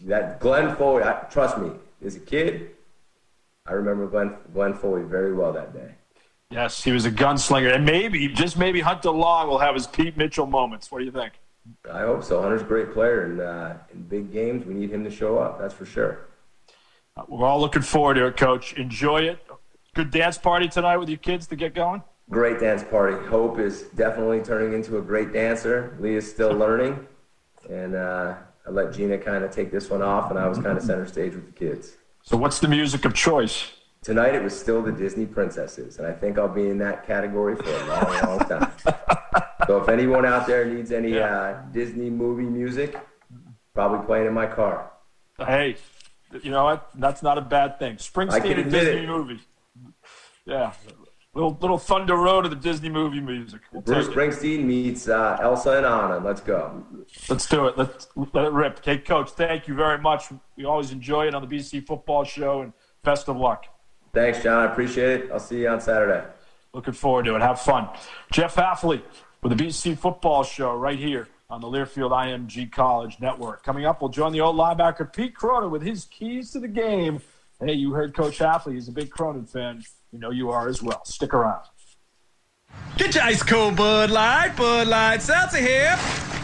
[0.02, 1.04] That Glenn Foley.
[1.04, 1.72] I, trust me,
[2.06, 2.72] as a kid,
[3.66, 5.96] I remember Glenn Glenn Foley very well that day.
[6.50, 10.18] Yes, he was a gunslinger, and maybe just maybe Hunter Long will have his Pete
[10.18, 10.92] Mitchell moments.
[10.92, 11.34] What do you think?
[11.92, 12.42] I hope so.
[12.42, 15.60] Hunter's a great player, and uh, in big games, we need him to show up.
[15.60, 16.28] That's for sure.
[17.16, 18.74] Uh, We're all looking forward to it, coach.
[18.74, 19.40] Enjoy it.
[19.96, 22.04] Good dance party tonight with your kids to get going.
[22.30, 23.16] Great dance party.
[23.28, 25.96] Hope is definitely turning into a great dancer.
[26.02, 27.08] Leah's still learning,
[27.70, 28.36] and uh,
[28.68, 31.06] I let Gina kind of take this one off, and I was kind of center
[31.08, 31.96] stage with the kids.
[32.26, 33.72] So, what's the music of choice?
[34.02, 37.56] Tonight it was still the Disney princesses, and I think I'll be in that category
[37.56, 38.72] for a long, long time.
[39.68, 42.98] so if anyone out there needs any uh, Disney movie music,
[43.74, 44.92] probably playing in my car.
[45.38, 45.76] Hey,
[46.42, 46.90] you know what?
[46.96, 47.98] That's not a bad thing.
[47.98, 49.08] Springsteen and Disney it.
[49.08, 49.40] movie.
[50.46, 50.74] Yeah,
[51.34, 53.62] little little Thunder Road of the Disney movie music.
[53.72, 54.08] We'll Bruce.
[54.08, 56.20] Springsteen meets uh, Elsa and Anna.
[56.20, 56.84] Let's go.
[57.30, 57.78] Let's do it.
[57.78, 58.80] Let's let it rip.
[58.80, 59.32] Okay, coach.
[59.32, 60.26] Thank you very much.
[60.56, 62.74] We always enjoy it on the BC Football Show, and
[63.04, 63.66] best of luck.
[64.14, 64.68] Thanks, John.
[64.68, 65.32] I appreciate it.
[65.32, 66.24] I'll see you on Saturday.
[66.74, 67.42] Looking forward to it.
[67.42, 67.90] Have fun.
[68.32, 69.02] Jeff Hafley
[69.42, 73.64] with the BC Football Show right here on the Learfield IMG College Network.
[73.64, 77.22] Coming up, we'll join the old linebacker Pete Cronan with his keys to the game.
[77.60, 78.74] Hey, you heard Coach Hafley.
[78.74, 79.84] He's a big Cronan fan.
[80.14, 81.04] You know you are as well.
[81.06, 81.64] Stick around.
[82.98, 85.98] Get your ice cold Bud Light, Bud Light Seltzer here.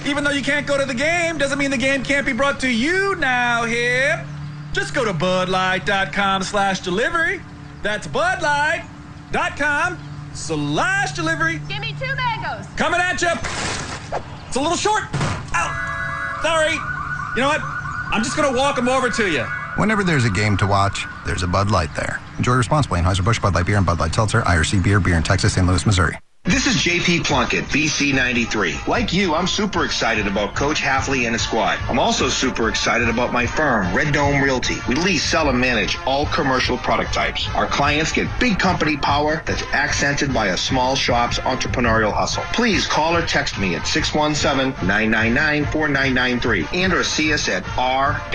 [0.07, 2.59] Even though you can't go to the game, doesn't mean the game can't be brought
[2.61, 4.25] to you now here.
[4.73, 7.41] Just go to budlight.com slash delivery.
[7.83, 9.99] That's budlight.com
[10.33, 11.61] slash delivery.
[11.69, 12.65] Give me two mangoes.
[12.75, 13.29] Coming at you.
[14.47, 15.03] It's a little short.
[15.13, 16.39] Ow.
[16.41, 16.73] Sorry.
[17.35, 17.61] You know what?
[18.11, 19.43] I'm just going to walk them over to you.
[19.75, 22.19] Whenever there's a game to watch, there's a Bud Light there.
[22.37, 22.99] Enjoy responsibly.
[22.99, 25.65] Anheuser-Busch Bud Light Beer and Bud Light Seltzer, IRC Beer, Beer in Texas, St.
[25.65, 26.17] Louis, Missouri.
[26.49, 28.87] This is JP Plunkett, BC93.
[28.87, 31.77] Like you, I'm super excited about Coach Hafley and his squad.
[31.87, 34.77] I'm also super excited about my firm, Red Dome Realty.
[34.87, 37.47] We lease, sell, and manage all commercial product types.
[37.49, 42.41] Our clients get big company power that's accented by a small shop's entrepreneurial hustle.
[42.51, 48.33] Please call or text me at 617-999-4993 and or see us at r-dome.com.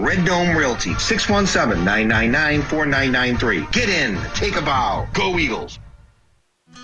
[0.00, 3.72] Red Dome Realty, 617-999-4993.
[3.72, 5.08] Get in, take a bow.
[5.12, 5.80] Go Eagles.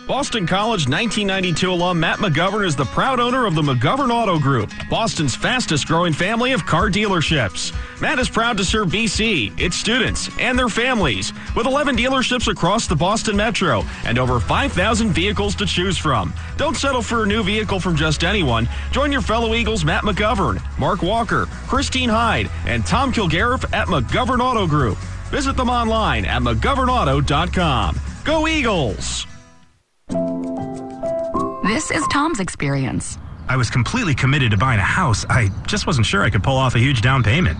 [0.06, 4.72] Boston College 1992 alum Matt McGovern is the proud owner of the McGovern Auto Group,
[4.90, 7.72] Boston's fastest growing family of car dealerships.
[8.00, 12.88] Matt is proud to serve BC, its students, and their families with 11 dealerships across
[12.88, 16.34] the Boston Metro and over 5,000 vehicles to choose from.
[16.56, 18.68] Don't settle for a new vehicle from just anyone.
[18.90, 24.40] Join your fellow Eagles Matt McGovern, Mark Walker, Christine Hyde, and Tom Kilgariff at McGovern
[24.40, 24.98] Auto Group.
[25.30, 28.00] Visit them online at McGovernAuto.com.
[28.24, 29.26] Go Eagles!
[31.62, 33.18] This is Tom's experience.
[33.48, 35.24] I was completely committed to buying a house.
[35.30, 37.56] I just wasn't sure I could pull off a huge down payment.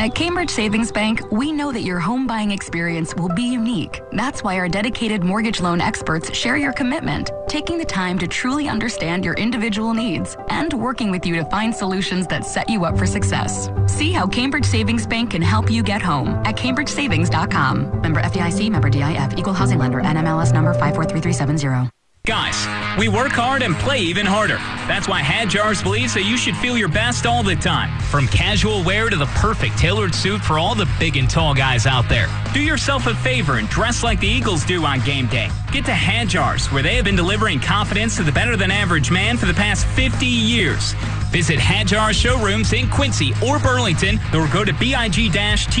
[0.00, 4.02] At Cambridge Savings Bank, we know that your home buying experience will be unique.
[4.10, 8.68] That's why our dedicated mortgage loan experts share your commitment, taking the time to truly
[8.68, 12.98] understand your individual needs and working with you to find solutions that set you up
[12.98, 13.70] for success.
[13.86, 18.00] See how Cambridge Savings Bank can help you get home at cambridgesavings.com.
[18.00, 21.95] Member FDIC, member DIF, equal housing lender, NMLS number 543370.
[22.26, 22.66] Guys,
[22.98, 24.56] we work hard and play even harder.
[24.88, 27.96] That's why Hajjar's believes that you should feel your best all the time.
[28.00, 31.86] From casual wear to the perfect tailored suit for all the big and tall guys
[31.86, 32.26] out there.
[32.52, 35.50] Do yourself a favor and dress like the Eagles do on game day.
[35.70, 39.36] Get to Hajjar's, where they have been delivering confidence to the better than average man
[39.36, 40.94] for the past 50 years.
[41.30, 45.76] Visit Hajjar showrooms in Quincy or Burlington or go to big-tall.com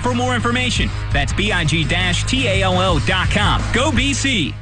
[0.00, 0.88] for more information.
[1.12, 2.12] That's big-tall.com.
[3.74, 4.61] Go BC!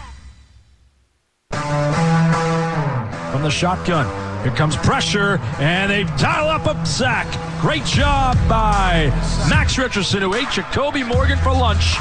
[3.41, 4.43] From the shotgun.
[4.43, 7.25] Here comes pressure, and they dial up a sack.
[7.59, 9.09] Great job by
[9.49, 11.95] Max Richardson, who ate Jacoby Morgan for lunch.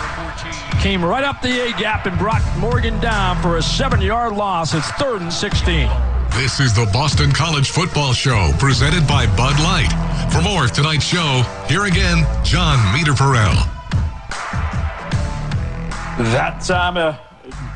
[0.83, 4.75] Came right up the A gap and brought Morgan down for a seven yard loss.
[4.75, 5.89] It's third and 16.
[6.33, 9.89] This is the Boston College Football Show, presented by Bud Light.
[10.31, 13.57] For more of tonight's show, here again, John Meterparel.
[16.19, 17.30] That time of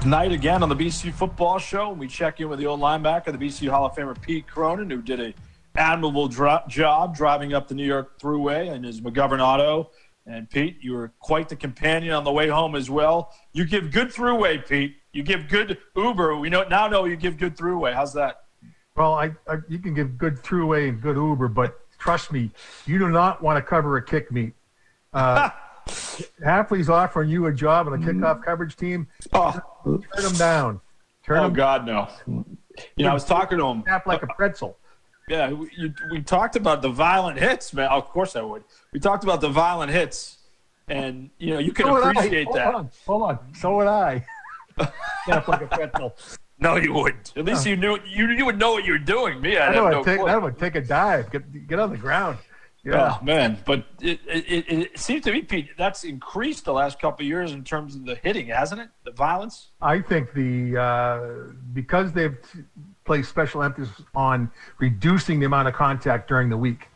[0.06, 1.90] night again on the BC Football Show.
[1.90, 5.00] We check in with the old linebacker, the BC Hall of Famer Pete Cronan, who
[5.00, 5.34] did a
[5.76, 9.90] admirable dro- job driving up the New York Thruway in his McGovern Auto.
[10.26, 13.32] And Pete, you were quite the companion on the way home as well.
[13.52, 14.96] You give good Thruway, Pete.
[15.12, 16.36] You give good Uber.
[16.38, 17.94] We know now know you give good Thruway.
[17.94, 18.44] How's that?
[18.96, 22.50] Well, I, I you can give good Thruway and good Uber, but trust me,
[22.86, 24.54] you do not want to cover a kick meet.
[25.12, 25.50] Uh,
[26.44, 29.06] Hafley's offering you a job on a kickoff coverage team.
[29.32, 29.60] Oh.
[29.84, 30.80] Turn him down.
[31.24, 32.08] Turn oh him God, no.
[32.26, 33.82] You know, I was talking to him.
[33.82, 34.76] Snap like a pretzel.
[35.28, 37.88] Yeah, we, you, we talked about the violent hits, man.
[37.88, 38.64] Of course I would.
[38.92, 40.38] We talked about the violent hits,
[40.88, 42.74] and you know you can So appreciate Hold that.
[42.74, 43.38] on, hold on.
[43.54, 44.26] So would I.
[45.24, 46.14] Snap like a pretzel.
[46.58, 47.32] No, you wouldn't.
[47.36, 49.40] At least you knew you, you would know what you were doing.
[49.40, 49.84] Me, I I'd know.
[49.84, 51.30] have no I'd take, would take a dive.
[51.30, 52.38] Get get on the ground.
[52.84, 53.16] Yeah.
[53.18, 57.24] Oh man, but it, it, it, seems to me, Pete, that's increased the last couple
[57.24, 58.90] of years in terms of the hitting, hasn't it?
[59.04, 59.70] The violence.
[59.80, 62.36] I think the uh, because they've
[63.06, 66.88] placed special emphasis on reducing the amount of contact during the week.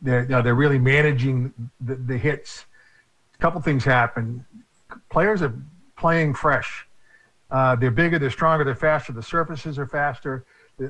[0.00, 2.66] They're you know, they're really managing the, the hits.
[3.34, 4.46] A couple things happen.
[5.10, 5.54] Players are
[5.96, 6.86] playing fresh.
[7.50, 9.12] Uh, they're bigger, they're stronger, they're faster.
[9.12, 10.44] The surfaces are faster,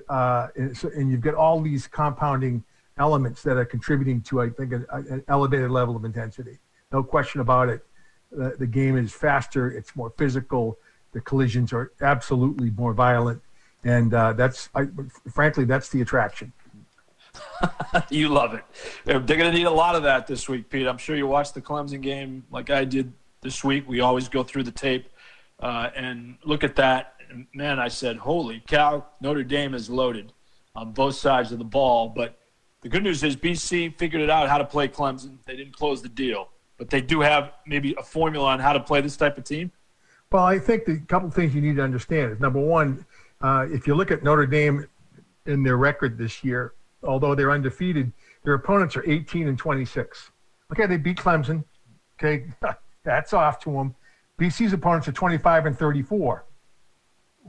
[0.09, 2.65] uh, and, so, and you've got all these compounding
[2.99, 6.59] elements that are contributing to, I think, a- a- an elevated level of intensity.
[6.93, 7.85] No question about it.
[8.31, 10.79] The, the game is faster, it's more physical,
[11.13, 13.41] the collisions are absolutely more violent,
[13.85, 14.89] and uh, that's, I,
[15.33, 16.53] frankly, that's the attraction.
[18.11, 18.65] you love it.
[19.05, 20.87] They're going to need a lot of that this week, Pete.
[20.87, 23.89] I'm sure you watched the Clemson game like I did this week.
[23.89, 25.09] We always go through the tape
[25.61, 27.15] uh, and look at that.
[27.31, 30.33] And man, I said, holy cow, Notre Dame is loaded
[30.75, 32.09] on both sides of the ball.
[32.09, 32.39] But
[32.85, 35.39] the good news is BC figured it out how to play Clemson.
[35.47, 38.81] They didn't close the deal, but they do have maybe a formula on how to
[38.81, 39.73] play this type of team.
[40.31, 43.07] Well, I think the couple things you need to understand is number one,
[43.41, 44.87] uh, if you look at Notre Dame
[45.47, 48.13] in their record this year, although they're undefeated,
[48.45, 50.31] their opponents are 18 and 26.
[50.73, 51.65] Okay, they beat Clemson.
[52.21, 52.45] Okay,
[53.03, 53.95] that's off to them.
[54.39, 56.45] BC's opponents are 25 and 34.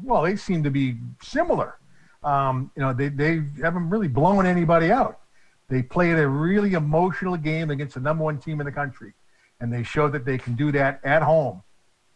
[0.02, 1.78] Well, they seem to be similar.
[2.24, 5.20] Um, you know, they, they haven't really blown anybody out.
[5.68, 9.14] They played a really emotional game against the number one team in the country,
[9.60, 11.64] and they showed that they can do that at home.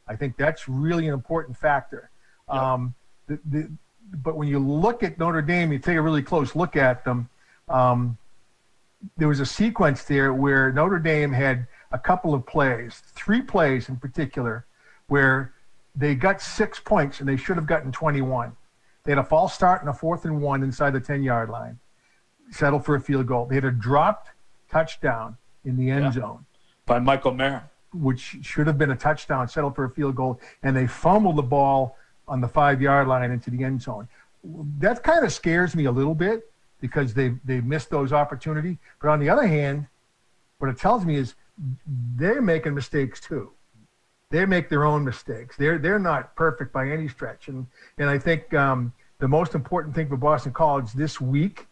[0.07, 2.09] I think that's really an important factor.
[2.47, 2.95] Um,
[3.27, 3.69] the, the,
[4.23, 7.29] but when you look at Notre Dame, you take a really close look at them.
[7.67, 8.17] Um,
[9.17, 13.89] there was a sequence there where Notre Dame had a couple of plays, three plays
[13.89, 14.65] in particular,
[15.07, 15.53] where
[15.95, 18.55] they got six points and they should have gotten 21.
[19.03, 21.79] They had a false start and a fourth and one inside the 10 yard line,
[22.51, 23.45] settled for a field goal.
[23.45, 24.29] They had a dropped
[24.71, 26.11] touchdown in the end Yeah.
[26.11, 26.45] zone
[26.85, 27.63] By Michael Mayer.
[27.93, 31.41] which should have been a touchdown, settled for a field goal, and they fumbled the
[31.43, 31.95] ball
[32.27, 34.07] on the five yard line into the end zone.
[34.79, 38.77] That kind of scares me a little bit because they they missed those opportunities.
[39.01, 39.87] But on the other hand,
[40.59, 41.35] what it tells me is
[42.15, 43.51] they're making mistakes too.
[44.31, 45.57] They make their own mistakes.
[45.57, 47.47] They're they're not perfect by any stretch.
[47.47, 47.65] And
[47.97, 51.67] and I think um, the most important thing for Boston College this week,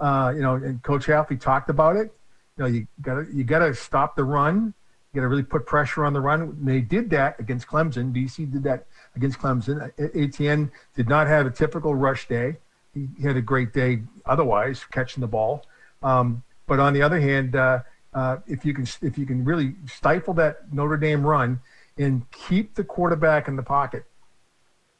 [0.00, 2.12] uh, you know, and Coach Hafley talked about it.
[2.56, 4.74] You know, you got to you got to stop the run.
[5.12, 6.42] You got to really put pressure on the run.
[6.42, 8.12] And They did that against Clemson.
[8.12, 8.86] BC did that
[9.16, 9.90] against Clemson.
[10.14, 12.56] Etienne did not have a typical rush day.
[12.94, 15.64] He had a great day otherwise, catching the ball.
[16.02, 17.80] Um, but on the other hand, uh,
[18.14, 21.60] uh, if you can if you can really stifle that Notre Dame run
[21.98, 24.04] and keep the quarterback in the pocket,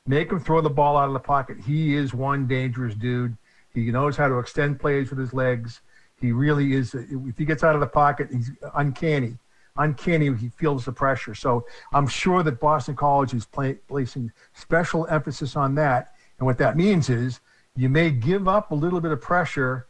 [0.07, 1.59] make him throw the ball out of the pocket.
[1.65, 3.37] He is one dangerous dude.
[3.75, 5.81] He knows how to extend plays with his legs.
[6.21, 6.95] He really is.
[6.95, 9.39] If he gets out of the pocket, he's uncanny.
[9.77, 10.35] Uncanny.
[10.35, 11.35] He feels the pressure.
[11.35, 16.15] So I'm sure that Boston College is play, placing special emphasis on that.
[16.39, 17.41] And what that means is
[17.77, 19.87] you may give up a little bit of pressure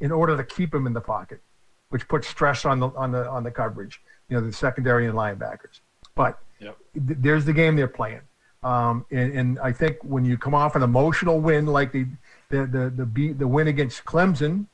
[0.00, 1.40] in order to keep him in the pocket,
[1.88, 4.00] which puts stress on the on the on the coverage.
[4.28, 5.80] You know, the secondary and linebackers.
[6.14, 6.76] But yep.
[6.94, 8.20] th- there's the game they're playing.
[8.62, 12.06] Um, and, and, I think when you come off an emotional win like the
[12.52, 14.66] the the the, beat, the win against Clemson,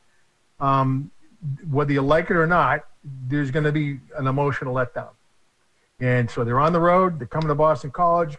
[0.60, 1.10] um,
[1.70, 2.84] whether you like it or not,
[3.28, 5.10] there's going to be an emotional letdown.
[6.00, 7.18] And so they're on the road.
[7.18, 8.36] They're coming to Boston College.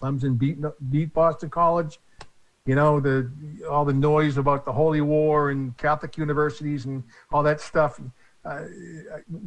[0.00, 0.58] Clemson beat
[0.90, 1.98] beat Boston College.
[2.66, 3.30] You know the
[3.68, 8.00] all the noise about the Holy War and Catholic universities and all that stuff.
[8.44, 8.62] Uh,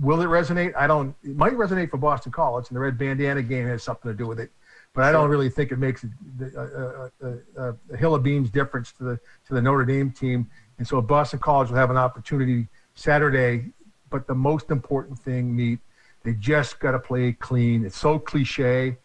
[0.01, 0.75] will it resonate?
[0.75, 1.15] I don't.
[1.23, 4.27] It might resonate for Boston College, and the red bandana game has something to do
[4.27, 4.51] with it.
[4.95, 8.93] But I don't really think it makes a, a, a, a hill of beans difference
[8.93, 10.49] to the to the Notre Dame team.
[10.77, 13.65] And so Boston College will have an opportunity Saturday.
[14.09, 15.79] But the most important thing, meet,
[16.23, 17.85] they just got to play clean.
[17.85, 18.95] It's so cliche.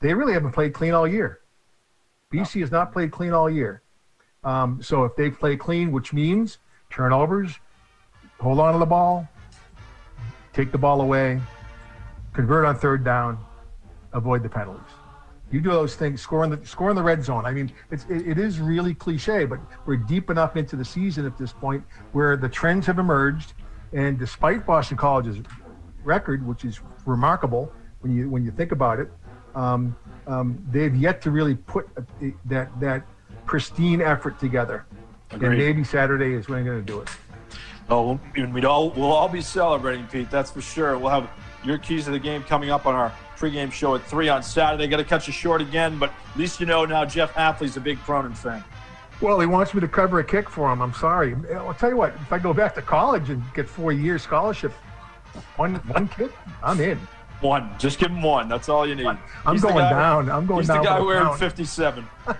[0.00, 1.40] They really haven't played clean all year.
[2.30, 3.80] BC has not played clean all year.
[4.44, 6.58] Um, so if they play clean, which means
[6.90, 7.58] turnovers,
[8.38, 9.26] hold on to the ball,
[10.52, 11.40] take the ball away,
[12.34, 13.38] convert on third down,
[14.12, 14.97] avoid the penalties.
[15.50, 17.46] You do those things, score in the score in the red zone.
[17.46, 21.24] I mean, it's it, it is really cliche, but we're deep enough into the season
[21.24, 21.82] at this point
[22.12, 23.54] where the trends have emerged,
[23.92, 25.38] and despite Boston College's
[26.04, 29.10] record, which is remarkable when you when you think about it,
[29.54, 29.96] um,
[30.26, 33.06] um, they've yet to really put a, a, that that
[33.46, 34.84] pristine effort together.
[35.30, 35.48] Agreed.
[35.48, 37.08] And maybe Saturday is when they're going to do it.
[37.90, 38.20] Oh,
[38.52, 40.30] we'd all we'll all be celebrating, Pete.
[40.30, 40.98] That's for sure.
[40.98, 41.30] We'll have
[41.64, 44.86] your keys to the game coming up on our pregame show at three on Saturday.
[44.88, 47.80] Got to cut you short again, but at least you know now Jeff Hafley's a
[47.80, 48.62] big Cronan fan.
[49.20, 50.80] Well, he wants me to cover a kick for him.
[50.80, 51.34] I'm sorry.
[51.54, 52.14] I'll tell you what.
[52.22, 54.72] If I go back to college and get four years scholarship,
[55.56, 56.32] one one kick,
[56.62, 56.98] I'm in.
[57.40, 57.70] One.
[57.78, 58.48] Just give him one.
[58.48, 59.06] That's all you need.
[59.06, 59.18] I'm
[59.52, 60.30] He's going down.
[60.30, 60.78] I'm going he's down.
[60.78, 62.04] He's the guy wearing 57.
[62.26, 62.36] all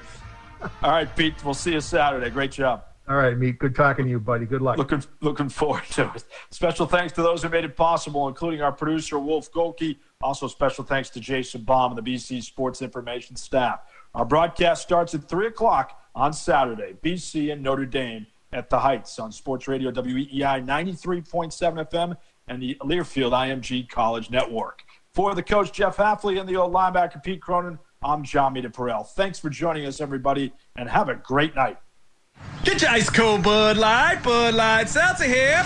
[0.83, 1.35] right, Pete.
[1.45, 2.31] We'll see you Saturday.
[2.31, 2.85] Great job.
[3.09, 3.59] All right, meet.
[3.59, 4.45] Good talking to you, buddy.
[4.45, 4.77] Good luck.
[4.77, 6.25] Looking looking forward to it.
[6.51, 9.97] Special thanks to those who made it possible, including our producer Wolf Golke.
[10.21, 13.81] Also, special thanks to Jason Baum and the BC Sports Information staff.
[14.15, 16.97] Our broadcast starts at three o'clock on Saturday.
[17.03, 22.17] BC and Notre Dame at the Heights on Sports Radio WEEI 93.7 FM
[22.49, 24.83] and the Learfield IMG College Network.
[25.15, 29.07] For the coach Jeff Hafley and the old linebacker Pete Cronan, I'm John Meterparel.
[29.07, 31.79] Thanks for joining us, everybody, and have a great night.
[32.64, 35.64] Get your ice cold Bud Light, Bud Light Seltzer here.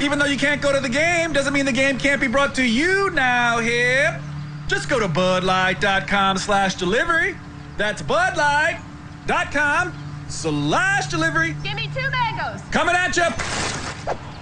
[0.00, 2.54] Even though you can't go to the game, doesn't mean the game can't be brought
[2.56, 4.20] to you now here.
[4.68, 7.36] Just go to budlight.com slash delivery.
[7.76, 9.92] That's budlight.com
[10.28, 11.54] slash delivery.
[11.62, 12.60] Give me two mangoes.
[12.70, 13.24] Coming at you.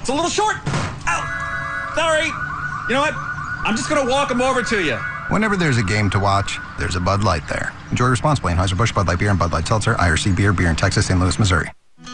[0.00, 0.56] It's a little short.
[0.66, 1.92] Ow.
[1.94, 2.26] Sorry.
[2.88, 3.14] You know what?
[3.64, 4.98] I'm just going to walk them over to you.
[5.30, 7.72] Whenever there's a game to watch, there's a Bud Light there.
[7.92, 8.52] Enjoy responsibly.
[8.52, 11.20] Anheuser-Busch Bud Light Beer and Bud Light Seltzer, IRC Beer, Beer in Texas, St.
[11.20, 11.70] Louis, Missouri.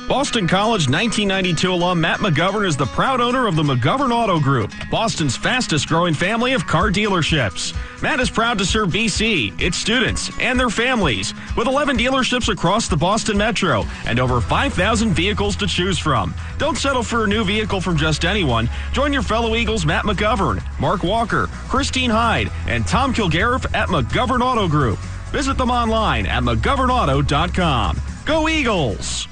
[0.09, 4.73] Boston College 1992 alum Matt McGovern is the proud owner of the McGovern Auto Group,
[4.89, 7.75] Boston's fastest growing family of car dealerships.
[8.01, 12.87] Matt is proud to serve BC, its students, and their families with 11 dealerships across
[12.87, 16.33] the Boston Metro and over 5,000 vehicles to choose from.
[16.57, 18.71] Don't settle for a new vehicle from just anyone.
[18.93, 24.41] Join your fellow Eagles Matt McGovern, Mark Walker, Christine Hyde, and Tom Kilgariff at McGovern
[24.41, 25.01] Auto Group.
[25.33, 28.01] Visit them online at McGovernAuto.com.
[28.25, 29.27] Go Eagles!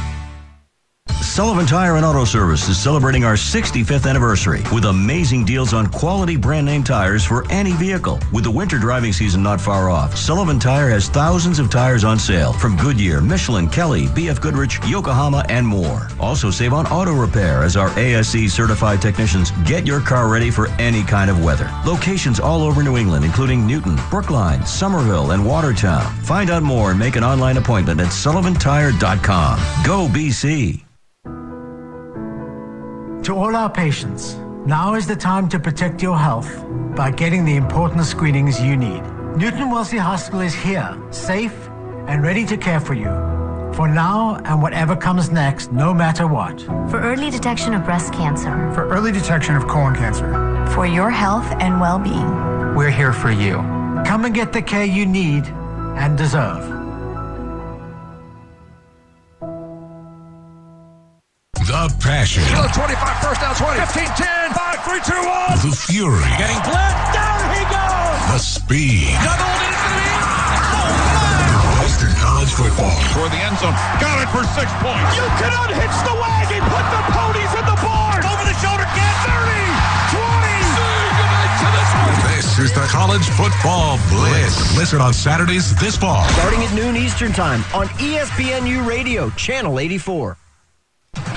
[1.34, 6.36] Sullivan Tire and Auto Service is celebrating our 65th anniversary with amazing deals on quality
[6.36, 8.20] brand name tires for any vehicle.
[8.32, 12.20] With the winter driving season not far off, Sullivan Tire has thousands of tires on
[12.20, 16.08] sale from Goodyear, Michelin, Kelly, BF Goodrich, Yokohama, and more.
[16.20, 20.68] Also save on auto repair as our ASE certified technicians get your car ready for
[20.78, 21.68] any kind of weather.
[21.84, 26.14] Locations all over New England, including Newton, Brookline, Somerville, and Watertown.
[26.22, 29.58] Find out more and make an online appointment at sullivantire.com.
[29.84, 30.84] Go BC.
[33.24, 34.34] To all our patients,
[34.66, 36.62] now is the time to protect your health
[36.94, 39.02] by getting the important screenings you need.
[39.34, 41.54] Newton Wellesley Hospital is here, safe
[42.06, 43.08] and ready to care for you.
[43.74, 46.60] For now and whatever comes next, no matter what.
[46.90, 48.70] For early detection of breast cancer.
[48.74, 50.28] For early detection of colon cancer.
[50.74, 52.74] For your health and well being.
[52.74, 53.54] We're here for you.
[54.04, 55.46] Come and get the care you need
[55.96, 56.83] and deserve.
[62.04, 62.44] The passion.
[62.44, 63.80] 25, first down 20.
[63.80, 65.64] 15, 10, 5, 3, 2, 1.
[65.64, 66.20] The fury.
[66.36, 67.16] Getting blitzed.
[67.16, 68.20] Down he goes.
[68.28, 69.16] The speed.
[69.24, 70.12] Doubled into the
[71.80, 72.92] Boston oh, College football.
[73.16, 73.72] Toward the end zone.
[74.04, 75.16] Got it for six points.
[75.16, 76.60] You can unhitch the wagon.
[76.68, 78.20] Put the ponies in the barn.
[78.20, 78.84] Over the shoulder.
[78.92, 79.64] Get 30,
[80.12, 80.60] 20.
[81.56, 82.16] to this one.
[82.36, 84.76] This is the College Football Blitz.
[84.76, 86.28] Listen on Saturdays this fall.
[86.36, 90.36] Starting at noon Eastern Time on ESPNU Radio, Channel 84.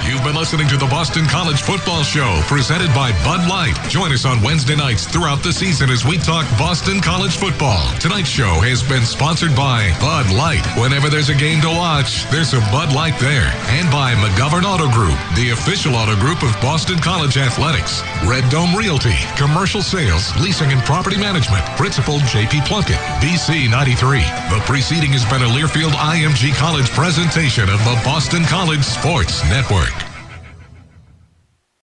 [0.07, 3.75] You've been listening to the Boston College Football Show, presented by Bud Light.
[3.89, 7.83] Join us on Wednesday nights throughout the season as we talk Boston College football.
[7.99, 10.63] Tonight's show has been sponsored by Bud Light.
[10.79, 13.51] Whenever there's a game to watch, there's a Bud Light there.
[13.67, 17.99] And by McGovern Auto Group, the official auto group of Boston College Athletics.
[18.23, 21.67] Red Dome Realty, commercial sales, leasing, and property management.
[21.75, 22.63] Principal J.P.
[22.63, 24.23] Plunkett, BC 93.
[24.55, 29.96] The preceding has been a Learfield IMG College presentation of the Boston College Sports Network.